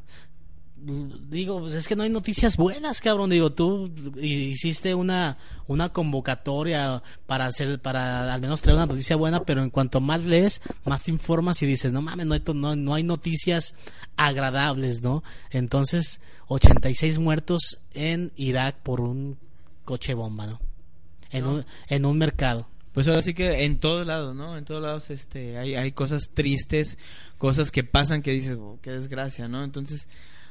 [0.76, 3.30] Digo, pues es que no hay noticias buenas, cabrón.
[3.30, 3.90] Digo, tú
[4.20, 5.38] hiciste una,
[5.68, 10.26] una convocatoria para hacer, para al menos traer una noticia buena, pero en cuanto más
[10.26, 13.76] lees, más te informas y dices, no mames, no hay, no, no hay noticias
[14.18, 15.24] agradables, ¿no?
[15.52, 19.38] Entonces, 86 muertos en Irak por un
[19.86, 20.60] coche bomba, ¿no?
[21.32, 22.68] En, Un, en un mercado.
[22.94, 24.58] Pues ahora sí que en todos lados, ¿no?
[24.58, 26.98] En todos lados este, hay, hay cosas tristes,
[27.38, 29.64] cosas que pasan que dices, "Oh, qué desgracia, ¿no?
[29.64, 30.08] Entonces,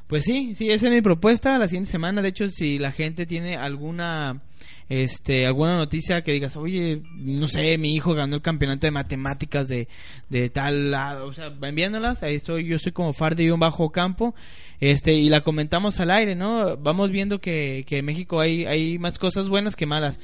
[0.09, 2.21] pues sí, sí, esa es mi propuesta la siguiente semana.
[2.21, 4.43] De hecho, si la gente tiene alguna
[4.89, 9.69] este alguna noticia que digas, oye, no sé, mi hijo ganó el campeonato de matemáticas
[9.69, 9.89] de,
[10.29, 13.91] de tal lado, o sea, enviándolas, ahí estoy, yo soy como Far de un bajo
[13.91, 14.35] campo,
[14.81, 16.77] este, y la comentamos al aire, ¿no?
[16.77, 20.21] Vamos viendo que, que en México hay, hay más cosas buenas que malas.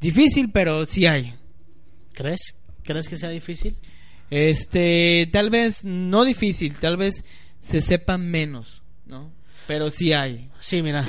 [0.00, 1.34] Difícil, pero sí hay.
[2.18, 2.56] ¿Crees?
[2.82, 3.76] ¿Crees que sea difícil?
[4.28, 7.24] Este, tal vez no difícil, tal vez
[7.60, 9.32] se sepa menos, ¿no?
[9.68, 10.50] Pero sí hay.
[10.58, 11.06] Sí, mira.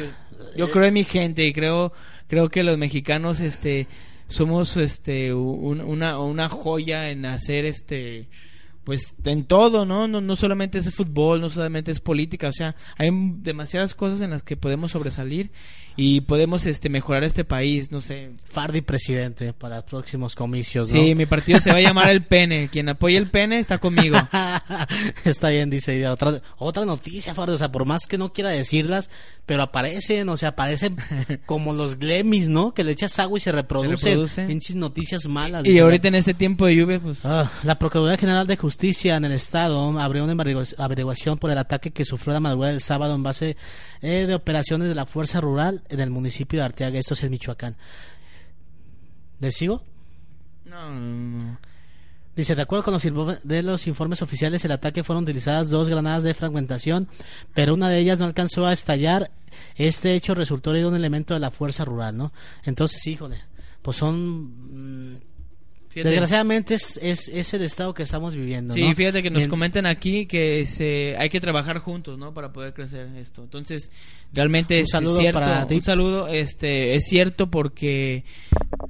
[0.55, 1.91] Yo creo en mi gente y creo
[2.27, 3.87] creo que los mexicanos este
[4.27, 8.27] somos este un- una una joya en hacer este
[8.89, 10.07] pues en todo, ¿no?
[10.07, 14.31] No, no solamente es fútbol, no solamente es política, o sea, hay demasiadas cosas en
[14.31, 15.51] las que podemos sobresalir
[16.01, 18.31] y podemos este mejorar este país, no sé.
[18.49, 20.99] Fardi presidente para los próximos comicios, ¿no?
[20.99, 22.69] Sí, mi partido se va a llamar El Pene.
[22.71, 24.17] Quien apoye el Pene está conmigo.
[25.25, 26.07] Está bien, dice.
[26.07, 27.53] Otra, otra noticia, Fardi.
[27.53, 29.09] O sea, por más que no quiera decirlas,
[29.45, 30.95] pero aparecen, o sea, aparecen
[31.45, 32.73] como los Glemis, ¿no?
[32.73, 34.47] Que le echas agua y se reproducen.
[34.47, 35.65] Pinches noticias malas.
[35.65, 39.25] Y ahorita en este tiempo de lluvia, pues Ah, la Procuraduría General de Justicia en
[39.25, 43.13] el Estado abrió una averigua- averiguación por el ataque que sufrió la madrugada del sábado
[43.13, 43.57] en base
[44.01, 46.97] eh, de operaciones de la Fuerza Rural en el municipio de Arteaga.
[46.97, 47.75] Esto es en Michoacán.
[49.39, 49.83] ¿Le sigo?
[50.65, 51.57] no, no.
[52.35, 56.23] Dice, de acuerdo con los, de los informes oficiales, el ataque fueron utilizadas dos granadas
[56.23, 57.09] de fragmentación,
[57.53, 59.29] pero una de ellas no alcanzó a estallar.
[59.75, 62.31] Este hecho resultó herido un elemento de la fuerza rural, ¿no?
[62.63, 63.41] Entonces, híjole,
[63.81, 65.19] pues son...
[66.01, 66.09] Fíjate.
[66.11, 68.95] Desgraciadamente es, es, es el estado que estamos viviendo, Sí, ¿no?
[68.95, 69.49] fíjate que nos Bien.
[69.49, 72.33] comentan aquí que se, hay que trabajar juntos, ¿no?
[72.33, 73.43] Para poder crecer esto.
[73.43, 73.91] Entonces,
[74.33, 75.39] realmente Un es saludo cierto.
[75.39, 75.75] para ti.
[75.75, 78.23] Un saludo, este, es cierto porque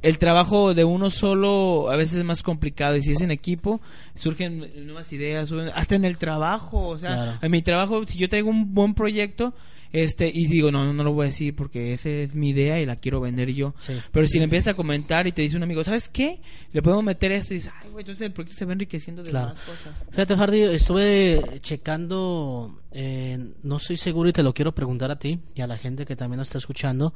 [0.01, 3.81] el trabajo de uno solo a veces es más complicado y si es en equipo
[4.15, 7.31] surgen nuevas ideas, hasta en el trabajo, o sea, Claro.
[7.41, 9.53] en mi trabajo si yo traigo un buen proyecto
[9.91, 12.85] este y digo no, no lo voy a decir porque esa es mi idea y
[12.85, 13.93] la quiero vender yo Sí.
[14.11, 16.41] pero si le empiezas a comentar y te dice un amigo sabes qué
[16.73, 19.31] le podemos meter esto y dices ay güey entonces el proyecto se va enriqueciendo de
[19.31, 19.47] Claro.
[19.49, 25.11] más cosas Fíjate, Fardi, estuve checando, eh, no estoy seguro y te lo quiero preguntar
[25.11, 27.13] a ti y a la gente que también nos está escuchando,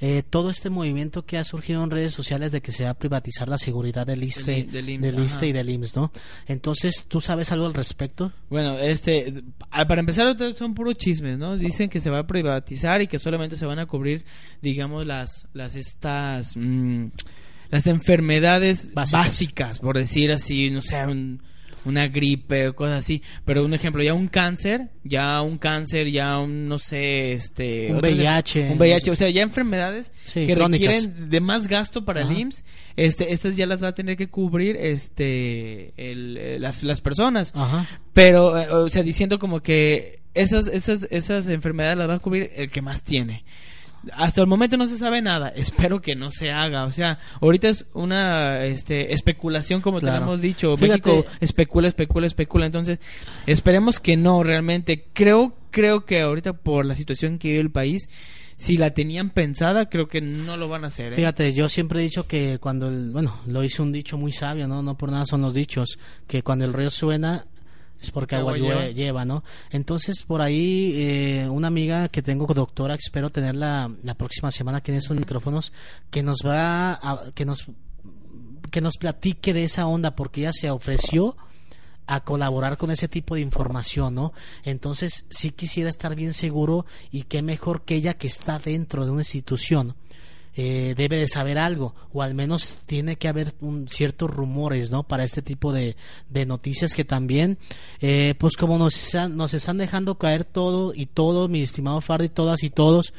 [0.00, 2.94] eh, todo este movimiento que ha surgido en redes sociales de que se va a
[2.94, 6.12] privatizar la seguridad del ISTE, Del- del IMSS, del y del IMSS, ¿no?
[6.46, 8.32] Entonces, ¿tú sabes algo al respecto?
[8.50, 11.56] Bueno, este, ah, para empezar, son puros chismes, ¿no?
[11.56, 14.24] Dicen que se va a privatizar y que solamente se van a cubrir,
[14.62, 17.06] digamos, las, las estas, mm,
[17.70, 19.12] las enfermedades Básicas.
[19.24, 19.78] básicas.
[19.80, 21.42] por decir así, no sé, un-
[21.86, 23.22] una gripe o cosas así.
[23.44, 27.92] Pero un ejemplo, ya un cáncer, ya un cáncer, ya un, no sé, este...
[27.92, 28.70] Un VIH.
[28.72, 30.86] Un VIH, o sea, ya enfermedades Sí, que crónicas.
[30.88, 32.32] requieren de más gasto para Ajá.
[32.32, 32.64] el IMSS,
[32.96, 37.52] este, estas ya las va a tener que cubrir, este, el, eh, las, las personas
[37.54, 37.86] Ajá.
[38.12, 42.50] pero eh, o sea diciendo como que esas esas esas enfermedades las va a cubrir
[42.56, 43.44] el que más tiene
[44.12, 47.68] hasta el momento no se sabe nada espero que no se haga o sea ahorita
[47.68, 50.24] es una este especulación como te Claro.
[50.24, 52.98] hemos dicho Fíjate- México especula especula especula entonces
[53.46, 58.08] esperemos que no realmente creo creo que ahorita por la situación que vive el país
[58.56, 61.16] si la tenían pensada creo que no lo van a hacer ¿eh?
[61.16, 64.66] Fíjate, yo siempre he dicho que cuando el, bueno, lo hice un dicho muy sabio,
[64.66, 64.82] ¿no?
[64.82, 67.44] No por nada son los dichos, que cuando el río suena,
[68.00, 68.88] es porque Agua lleva.
[68.88, 69.24] lleva.
[69.24, 69.44] ¿no?
[69.70, 74.78] Entonces, por ahí, eh, una amiga que tengo, doctora, que espero tenerla la próxima semana
[74.78, 75.72] aquí en esos micrófonos,
[76.10, 77.66] que nos va a, que nos,
[78.70, 81.36] que nos platique de esa onda, porque ella se ofreció
[82.06, 84.32] a colaborar con ese tipo de información, ¿no?
[84.64, 89.10] Entonces, sí quisiera estar bien seguro y qué mejor que ella que está dentro de
[89.10, 89.96] una institución
[90.56, 95.02] eh, debe de saber algo o al menos tiene que haber un, ciertos rumores no
[95.02, 95.96] para este tipo de,
[96.30, 97.58] de noticias que también
[98.00, 102.30] eh, pues como nos están, nos están dejando caer todo y todo mi estimado Fardi
[102.30, 103.12] todas y todos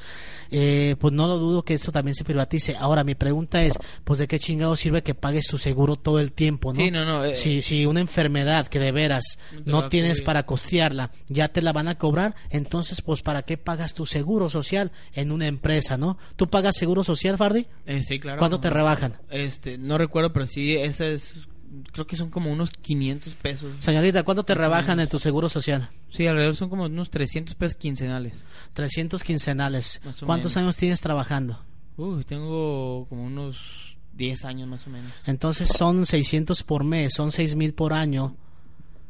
[0.51, 2.75] eh, pues no lo dudo que esto también se privatice.
[2.79, 6.31] Ahora mi pregunta es pues de qué chingado sirve que pagues tu seguro todo el
[6.31, 10.21] tiempo no Sí, no, no, eh, si, si una enfermedad que de veras No tienes
[10.21, 14.49] para costearla ya te la van a cobrar entonces pues para qué pagas tu seguro
[14.49, 18.39] social en una empresa no tú pagas seguro social Fardi Eh, sí, claro.
[18.39, 19.17] ¿Cuánto te rebajan?
[19.29, 21.47] Este, no recuerdo, pero sí, ese es,
[21.91, 23.73] creo que son como unos 500 pesos.
[23.79, 25.89] Señorita, ¿cuánto te rebajan en tu seguro social?
[26.09, 28.35] Sí, alrededor son como unos 300 pesos quincenales.
[28.73, 29.99] 300 quincenales.
[30.25, 30.57] ¿Cuántos menos.
[30.57, 31.59] años tienes trabajando?
[31.97, 35.11] Uy, tengo como unos 10 años más o menos.
[35.25, 38.35] Entonces son 600 por mes, son 6 mil por año.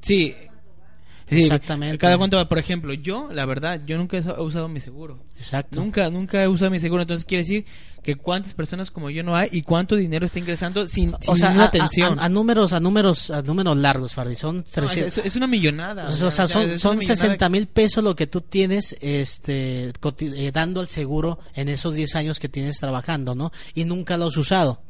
[0.01, 0.33] Sí.
[1.37, 1.97] Sí, Exactamente.
[1.97, 2.47] Cada cuánto, va?
[2.47, 5.19] por ejemplo, yo, la verdad, yo nunca he usado mi seguro.
[5.37, 5.79] Exacto.
[5.79, 7.01] Nunca, nunca he usado mi seguro.
[7.01, 7.65] Entonces quiere decir
[8.01, 11.35] que cuántas personas como yo no hay y cuánto dinero está ingresando sin, sin O
[11.35, 12.17] sea, ninguna a, atención.
[12.19, 14.35] a- a números, a números, a números largos, Fardi.
[14.37, 15.17] Son No, 300.
[15.17, 16.05] es, es una millonada.
[16.07, 18.95] o sea, o sea, son, son una millonada 60 mil pesos lo que tú tienes
[19.01, 23.51] este, eh, dando al seguro en esos 10 años que tienes trabajando, ¿no?
[23.75, 24.81] Y nunca lo has usado.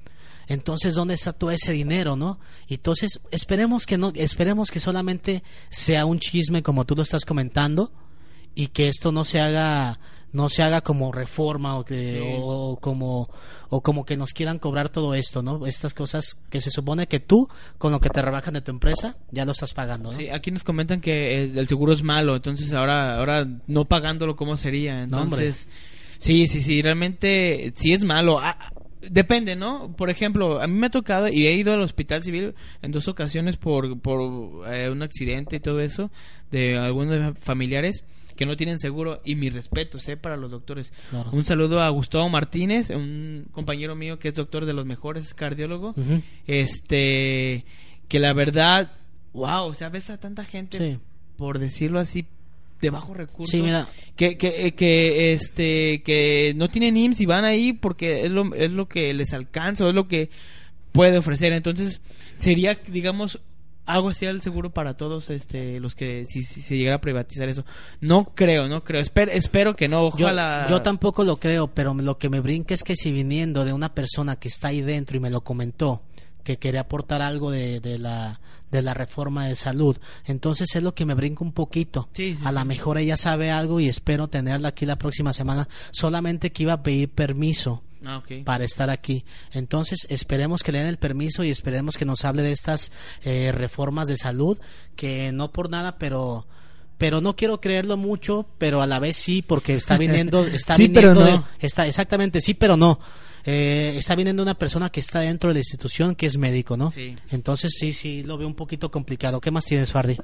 [0.48, 2.40] Entonces, ¿dónde está todo ese dinero, no?
[2.68, 7.92] Entonces, esperemos que no, esperemos que solamente sea un chisme como tú lo estás comentando
[8.56, 10.00] y que esto no se haga
[10.34, 12.38] no se haga como reforma o que Sí.
[12.42, 13.30] o, o como
[13.70, 15.66] o como que nos quieran cobrar todo esto, ¿no?
[15.66, 19.18] Estas cosas que se supone que tú con lo que te rebajan de tu empresa
[19.32, 20.18] ya lo estás pagando, ¿no?
[20.18, 24.58] Sí, aquí nos comentan que el, seguro es malo, entonces ahora ahora no pagándolo cómo
[24.58, 25.68] sería, No, entonces
[26.20, 28.40] sí, sí, sí, realmente sí es malo.
[28.40, 28.58] Ah,
[29.02, 29.94] depende, ¿no?
[29.96, 33.08] Por ejemplo, a mí me ha tocado y he ido al hospital civil en dos
[33.08, 36.10] ocasiones por por eh, un accidente y todo eso
[36.52, 38.04] de algunos familiares
[38.36, 40.94] que no tienen seguro y mi respeto, sé para los doctores.
[41.10, 41.32] Claro.
[41.32, 45.34] Un saludo a Gustavo Martínez, un compañero mío que es doctor de los mejores, es
[45.34, 45.96] cardiólogo.
[46.46, 47.66] Este,
[48.08, 48.92] que la verdad,
[49.34, 51.00] wow, o sea, ves a tanta gente, Sí.
[51.36, 52.26] por decirlo así,
[52.82, 53.52] de bajos recursos.
[53.52, 53.88] Sí, mira.
[54.16, 58.54] Que, que, eh, que, este, que no tienen IMSS y van ahí porque es lo,
[58.56, 60.30] es lo que les alcanza o es lo que
[60.92, 61.54] puede ofrecer.
[61.54, 62.02] Entonces,
[62.40, 63.40] sería, digamos,
[63.88, 67.48] algo así al seguro para todos este los que si, si se llegara a privatizar
[67.48, 67.64] eso
[68.02, 71.94] no creo no creo espero, espero que no Yo, ojalá yo tampoco lo creo, pero
[71.94, 75.16] lo que me brinca es que si viniendo de una persona que está ahí dentro
[75.16, 76.02] y me lo comentó,
[76.48, 78.40] que quería aportar algo de, de la
[78.72, 82.10] de la reforma de salud, entonces es lo que me brinca un poquito.
[82.14, 82.66] Sí, sí, a lo sí.
[82.68, 86.84] mejor ella sabe algo y espero tenerla aquí la próxima semana, solamente que iba a
[86.84, 89.26] pedir permiso Ah, para estar aquí.
[89.54, 92.92] Entonces, esperemos que le den el permiso y esperemos que nos hable de estas
[93.24, 94.60] eh, reformas de salud,
[94.96, 96.46] que no por nada, pero
[96.98, 100.90] pero no quiero creerlo mucho, pero a la vez sí, porque está viniendo, está Sí,
[100.90, 103.00] pero viniendo, de- está exactamente sí, pero no.
[103.50, 106.92] Eh, está viniendo una persona que está dentro de la institución, que es médico, ¿no?
[106.92, 107.16] Sí.
[107.32, 109.40] Entonces sí, sí, lo veo un poquito complicado.
[109.40, 110.18] ¿Qué más tienes, Fardi?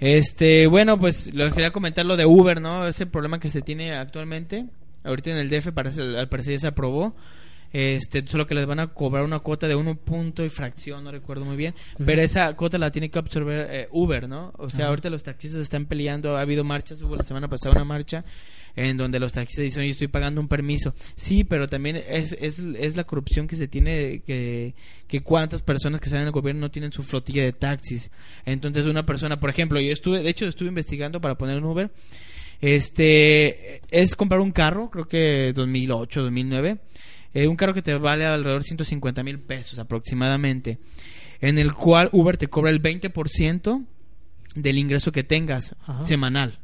[0.00, 2.88] Este, bueno, pues lo quería comentar lo de Uber, ¿no?
[2.88, 4.66] Ese problema que se tiene actualmente.
[5.04, 7.14] Ahorita en el DF parece, al parecer ya se aprobó.
[7.72, 11.12] Este, solo que les van a cobrar una cuota de uno punto y fracción, no
[11.12, 11.76] recuerdo muy bien.
[12.04, 14.52] Pero esa cuota la tiene que absorber eh, Uber, ¿no?
[14.58, 16.36] O sea, ahorita los taxistas están peleando.
[16.36, 18.24] Ha habido marchas, hubo la semana pasada una marcha
[18.78, 20.94] en donde los taxistas dicen, oye, estoy pagando un permiso.
[21.16, 24.74] Sí, pero también es, es, es la corrupción que se tiene, que,
[25.08, 28.10] que cuántas personas que salen del gobierno no tienen su flotilla de taxis.
[28.46, 31.90] Entonces una persona, por ejemplo, yo estuve, de hecho estuve investigando para poner un Uber.
[32.60, 36.78] Este, es comprar un carro, creo que 2008, 2009.
[37.34, 40.78] eh, un carro que te vale alrededor de 150 mil pesos aproximadamente.
[41.40, 43.84] En el cual Uber te cobra el 20%
[44.54, 46.04] del ingreso que tengas Ajá.
[46.04, 46.58] semanal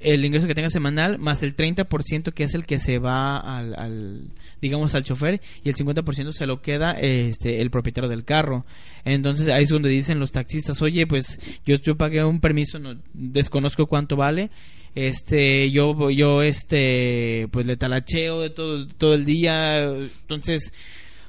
[0.00, 3.74] el ingreso que tengas semanal más el 30% que es el que se va al,
[3.74, 4.30] al,
[4.60, 8.64] digamos al chofer y el 50% se lo queda este el propietario del carro.
[9.04, 12.96] Entonces ahí es donde dicen los taxistas oye pues yo yo pagué un permiso no
[13.12, 14.50] desconozco cuánto vale
[14.94, 20.72] este yo yo este pues le talacheo de todo todo el día entonces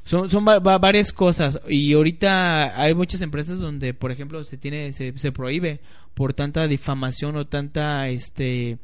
[0.04, 4.58] son, son va- va- varias cosas y ahorita hay muchas empresas donde por ejemplo se
[4.58, 5.80] tiene se, se prohíbe
[6.14, 8.78] por tanta difamación o tanta este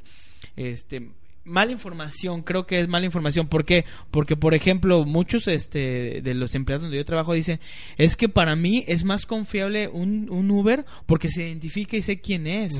[0.55, 1.09] este
[1.45, 3.47] mala información, creo que es mala información.
[3.47, 3.83] ¿Por qué?
[4.11, 7.59] Porque, por ejemplo, muchos este, de los empleados donde yo trabajo dicen,
[7.97, 12.19] es que para mí es más confiable un, un Uber porque se identifica y sé
[12.21, 12.79] quién es.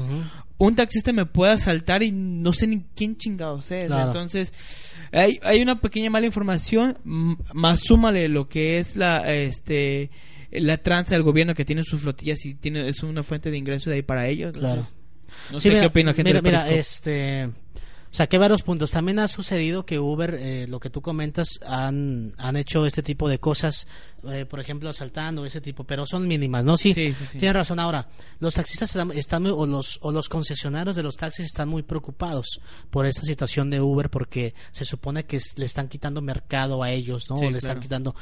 [0.60, 3.86] Un taxista me puede asaltar y no sé ni quién chingados es.
[3.86, 4.08] Claro.
[4.12, 4.54] Entonces,
[5.12, 10.12] hay, hay una pequeña mala información, más súmale lo que es la, este,
[10.52, 13.90] la tranza del gobierno que tiene sus flotillas y tiene, es una fuente de ingreso
[13.90, 14.58] de ahí para ellos.
[14.58, 14.82] Claro.
[14.82, 17.50] Entonces, No Sí, sé mira, qué opina gente Mira, mira, este.
[18.12, 18.90] Saqué varios puntos.
[18.90, 23.30] También ha sucedido que Uber, eh, lo que tú comentas, han, han hecho este tipo
[23.30, 23.86] de cosas,
[24.32, 26.76] eh, por ejemplo, asaltando, ese tipo, pero son mínimas, ¿no?
[26.76, 27.38] Sí, Sí, sí, sí.
[27.38, 27.80] tienes razón.
[27.80, 31.70] Ahora, los taxistas están, están muy- o, los, o los concesionarios de los taxis están
[31.70, 36.20] muy preocupados por esta situación de Uber porque se supone que es- le están quitando
[36.24, 37.38] mercado a ellos, ¿no?
[37.38, 38.16] Sí, o le están quitando.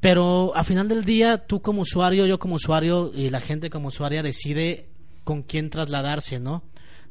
[0.00, 3.88] Pero a final del día, tú como usuario, yo como usuario y la gente como
[3.88, 4.88] usuaria decide
[5.22, 6.64] con quién trasladarse, ¿no?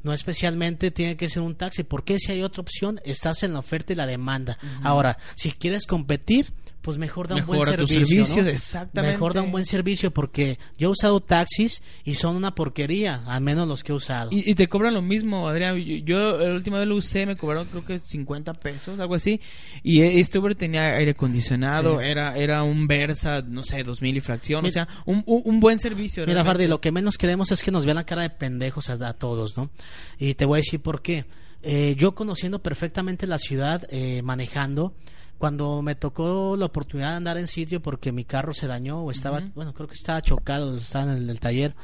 [0.03, 3.59] No especialmente tiene que ser un taxi, porque si hay otra opción, estás en la
[3.59, 4.57] oferta y la demanda.
[4.83, 8.25] Ahora, si quieres competir, pues mejor da un buen Mejora tu servicio.
[8.25, 8.49] servicio, ¿no?
[8.49, 9.13] exactamente.
[9.13, 13.41] Mejor da un buen servicio, porque yo he usado taxis y son una porquería, al
[13.41, 14.29] menos los que he usado.
[14.31, 15.77] Y, y te cobran lo mismo, Adrián.
[15.77, 19.39] Yo, yo la última vez lo usé, me cobraron creo que 50 pesos, algo así.
[19.83, 22.05] Y e- este Uber tenía aire acondicionado, Sí.
[22.05, 24.63] era era un Versa, no sé, 2000 y fracción.
[24.63, 26.25] Mi- o sea, un, un, un buen servicio.
[26.25, 26.43] Mira.
[26.43, 29.13] Fardi, lo que menos queremos es que nos vean la cara de pendejos a, a
[29.13, 29.69] todos, ¿no?
[30.17, 31.25] Y te voy a decir por qué.
[31.63, 34.95] Eh, yo conociendo perfectamente la ciudad, eh, manejando,
[35.41, 39.09] cuando me tocó la oportunidad de andar en sitio porque mi carro se dañó o
[39.09, 41.75] estaba, bueno, creo que estaba chocado, estaba en el, el taller,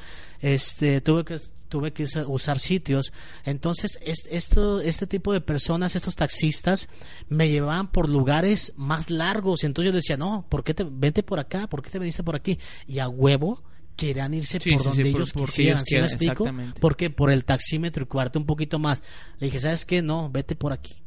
[0.42, 3.12] este, tuve que tuve que usar- sitios.
[3.44, 6.88] Entonces, es- esto, este tipo de personas, estos taxistas,
[7.30, 9.64] me llevaban por lugares más largos.
[9.66, 11.68] Entonces yo decía, no, ¿por qué te, vente por acá?
[11.68, 12.58] ¿Por qué te veniste por aquí?
[12.88, 13.64] Y a huevo
[13.98, 15.84] querían irse Sí, por sí, donde ellos quisieran.
[15.84, 16.44] ¿Sí me explico?
[16.80, 19.02] Porque por el taxímetro y cuarte un poquito más.
[19.40, 20.02] Le dije, ¿sabes qué?
[20.04, 21.04] No, vete por aquí.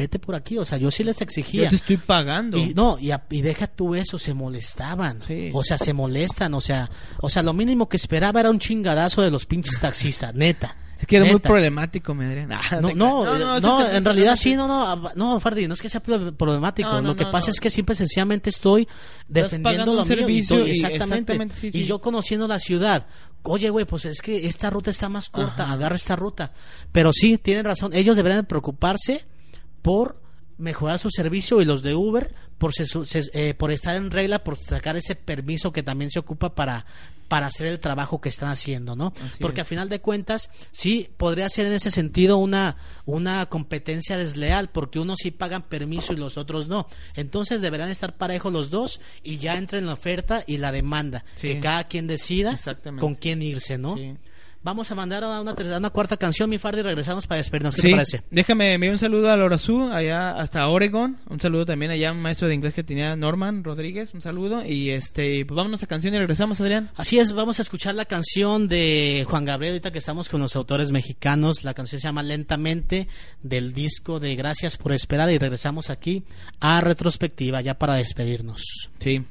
[0.00, 0.56] Vete por aquí.
[0.56, 1.64] O sea, yo sí les exigía.
[1.64, 2.56] Yo te estoy pagando.
[2.56, 5.20] Y no, y, a- y deja tú eso, se molestaban.
[5.26, 5.50] Sí.
[5.52, 6.88] O sea, se molestan, o sea,
[7.20, 10.74] o sea, lo mínimo que esperaba era un chingadazo de los pinches taxistas, neta.
[10.98, 12.46] es que era muy problemático, me.
[12.50, 15.74] Ah, No, te no, no, no, en realidad sí, no, no, ab- no, Fardi, no
[15.74, 18.86] es que sea pro- problemático, lo que pasa es que simple y sencillamente estoy
[19.28, 21.84] defendiendo lo mío y servicio estoy- y- exactamente, exactamente, sí, y sí.
[21.86, 23.06] yo conociendo la ciudad,
[23.42, 25.72] oye, güey, pues es que esta ruta está más corta, Ajá.
[25.72, 26.52] agarra esta ruta,
[26.92, 29.24] pero sí, tienen razón, ellos deberían de preocuparse
[29.82, 30.20] por
[30.58, 34.44] mejorar su servicio y los de Uber por, se- se- eh, por estar en regla,
[34.44, 36.84] por sacar ese permiso que también se ocupa para,
[37.28, 39.14] para hacer el trabajo que están haciendo, ¿no?
[39.24, 39.66] Así Porque es.
[39.66, 42.76] a final de cuentas, sí, podría ser en ese sentido una,
[43.06, 46.86] una competencia desleal, porque unos sí pagan permiso y los otros no.
[47.14, 51.24] Entonces deberán estar parejos los dos y ya entra en la oferta y la demanda,
[51.36, 51.46] Sí.
[51.46, 52.58] que cada quien decida
[52.98, 53.96] con quién irse, ¿no?
[53.96, 54.14] Sí.
[54.62, 57.74] Vamos a mandar a una, tercera- una cuarta canción, mi Fardi, y regresamos para despedirnos.
[57.74, 58.22] ¿Qué Sí, te parece?
[58.30, 61.16] déjame enviar un saludo a Lorazú, allá hasta Oregon.
[61.30, 64.12] Un saludo también allá a un maestro de inglés que tenía Norman Rodríguez.
[64.12, 64.62] Un saludo.
[64.62, 66.90] Y este, pues vámonos a canción y regresamos, Adrián.
[66.96, 70.54] Así es, vamos a escuchar la canción de Juan Gabriel, ahorita que estamos con los
[70.56, 71.64] autores mexicanos.
[71.64, 73.08] La canción se llama Lentamente,
[73.42, 76.22] del disco de Gracias por Esperar, y regresamos aquí
[76.60, 78.62] a retrospectiva, ya para despedirnos.
[78.98, 79.22] Sí.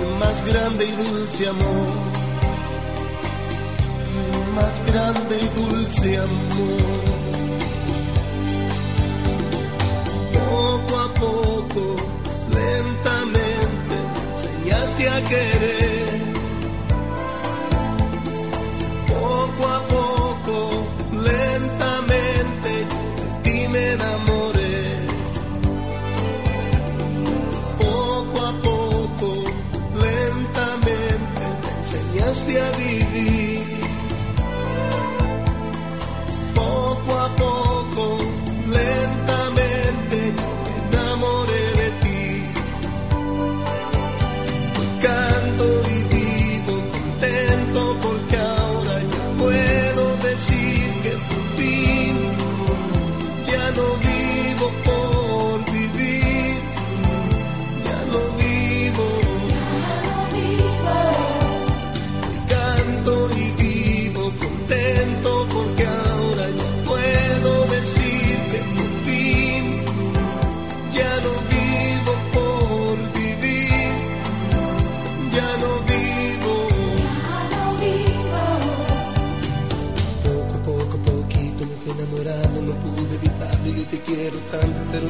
[0.00, 1.97] el más grande y dulce amor.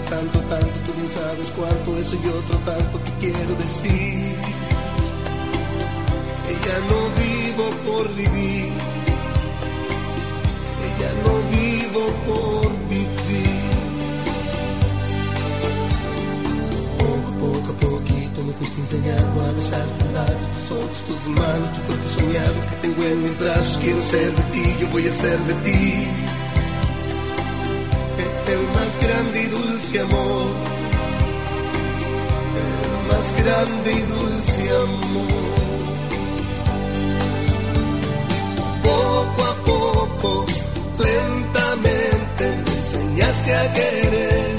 [0.09, 4.36] tanto, tanto, tú bien sabes cuánto, eso y otro tanto que quiero decir.
[6.48, 8.72] Ella no vivo por vivir,
[10.89, 13.68] ella no vivo por vivir.
[16.98, 21.26] Poco a poco, a poquito me fuiste enseñando a besar tus labios, tus ojos, tus
[21.35, 23.78] manos, tu cuerpo soñado que tengo en mis brazos.
[23.78, 26.07] Quiero ser de ti, yo voy a ser de ti
[28.89, 30.47] más grande y dulce amor,
[32.56, 35.28] el más grande y dulce amor.
[38.82, 40.47] Poco a poco,
[40.98, 44.57] lentamente me enseñaste a querer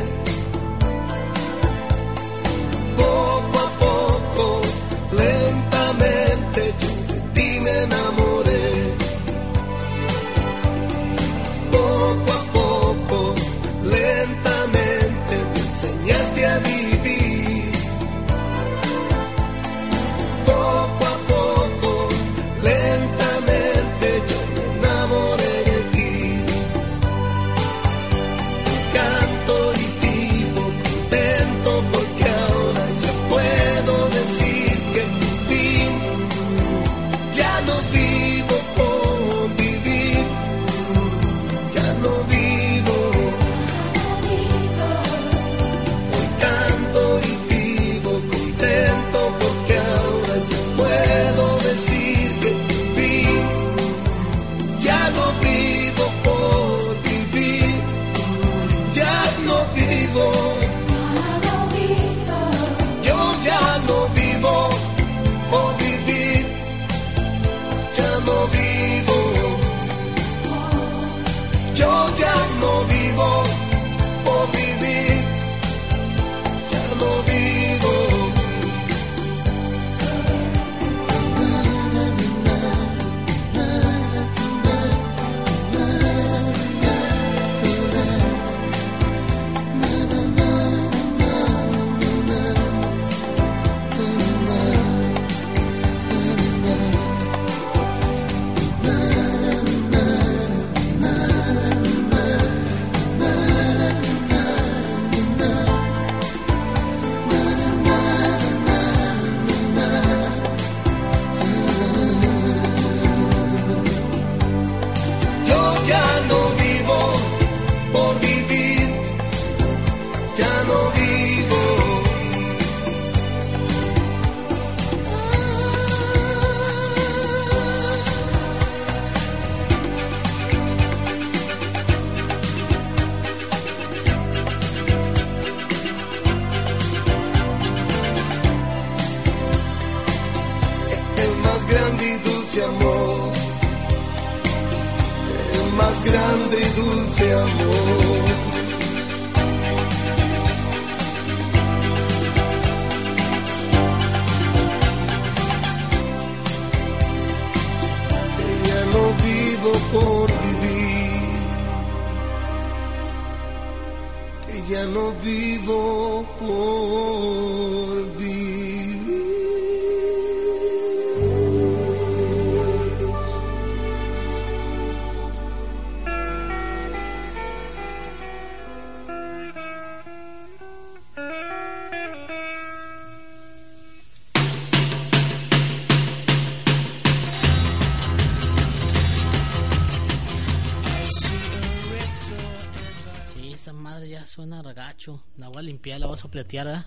[195.70, 196.18] La a limpiar, la voy a
[196.66, 196.86] ¿verdad?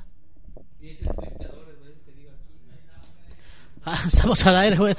[3.84, 4.96] Ah, estamos al aire, güey.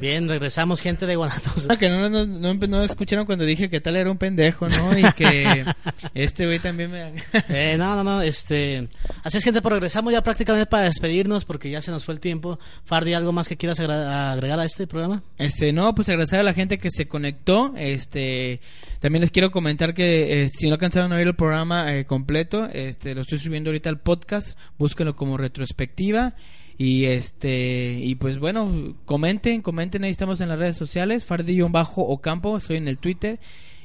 [0.00, 1.66] Bien, regresamos, gente de Guanatos.
[1.70, 4.98] Ah, que no, no, no, no escucharon cuando dije que tal era un pendejo, ¿no?
[4.98, 5.64] Y que
[6.14, 7.14] este güey también me...
[7.48, 8.88] Eh, no, no, no, este...
[9.22, 12.20] Así es, gente, pues regresamos ya prácticamente para despedirnos porque ya se nos fue el
[12.20, 12.58] tiempo.
[12.84, 15.22] Fardi, ¿algo más que quieras agregar a este programa?
[15.38, 17.72] Este, no, pues agradecer a la gente que se conectó.
[17.76, 18.60] Este,
[19.00, 22.66] también les quiero comentar que eh, si no alcanzaron a oír el programa eh, completo,
[22.66, 24.56] este, lo estoy subiendo ahorita al podcast.
[24.78, 26.34] Búsquenlo como retrospectiva.
[26.78, 32.56] Y este, y pues bueno, comenten, comenten, ahí estamos en las redes sociales, Fardi-Bajo Ocampo,
[32.56, 33.40] estoy en el Twitter.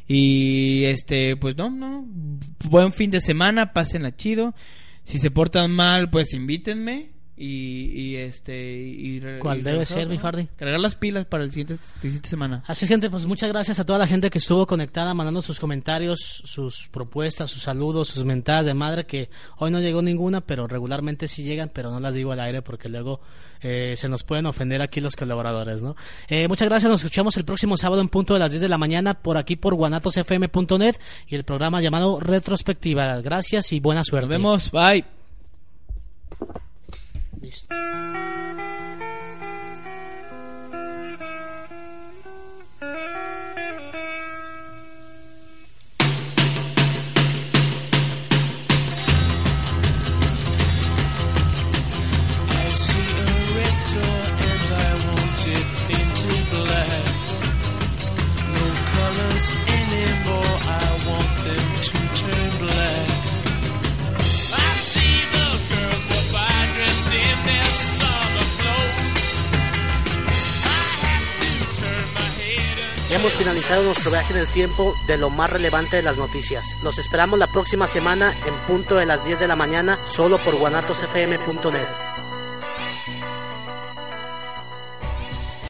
[0.07, 2.05] Y este, pues no, no,
[2.69, 4.53] buen fin de semana, pásenla chido.
[5.03, 7.11] Si se portan mal, pues invítenme.
[7.43, 10.19] Y, y este, y, ¿Cuál y debe regresar, ser, mi.
[10.19, 10.47] Fardi?
[10.55, 12.63] Cargar las pilas para el siguiente, siguiente semana.
[12.67, 15.59] Así es, gente, pues muchas gracias a toda la gente que estuvo conectada, mandando sus
[15.59, 20.67] comentarios, sus propuestas, sus saludos, sus mentadas de madre, que hoy no llegó ninguna, pero
[20.67, 23.21] regularmente sí llegan, pero no las digo al aire porque luego
[23.61, 25.95] eh, se nos pueden ofender aquí los colaboradores, ¿no?
[26.27, 28.77] Eh, muchas gracias, nos escuchamos el próximo sábado en punto de las 10 de la
[28.77, 30.95] mañana por aquí por guanatosfm.net
[31.25, 33.19] y el programa llamado Retrospectiva.
[33.21, 34.27] Gracias y buena suerte.
[34.27, 35.05] Nos vemos, bye.
[37.41, 38.50] Listo.
[73.11, 76.77] Hemos finalizado nuestro viaje en el tiempo de lo más relevante de las noticias.
[76.81, 80.55] Los esperamos la próxima semana en punto de las 10 de la mañana solo por
[80.55, 82.10] guanatosfm.net.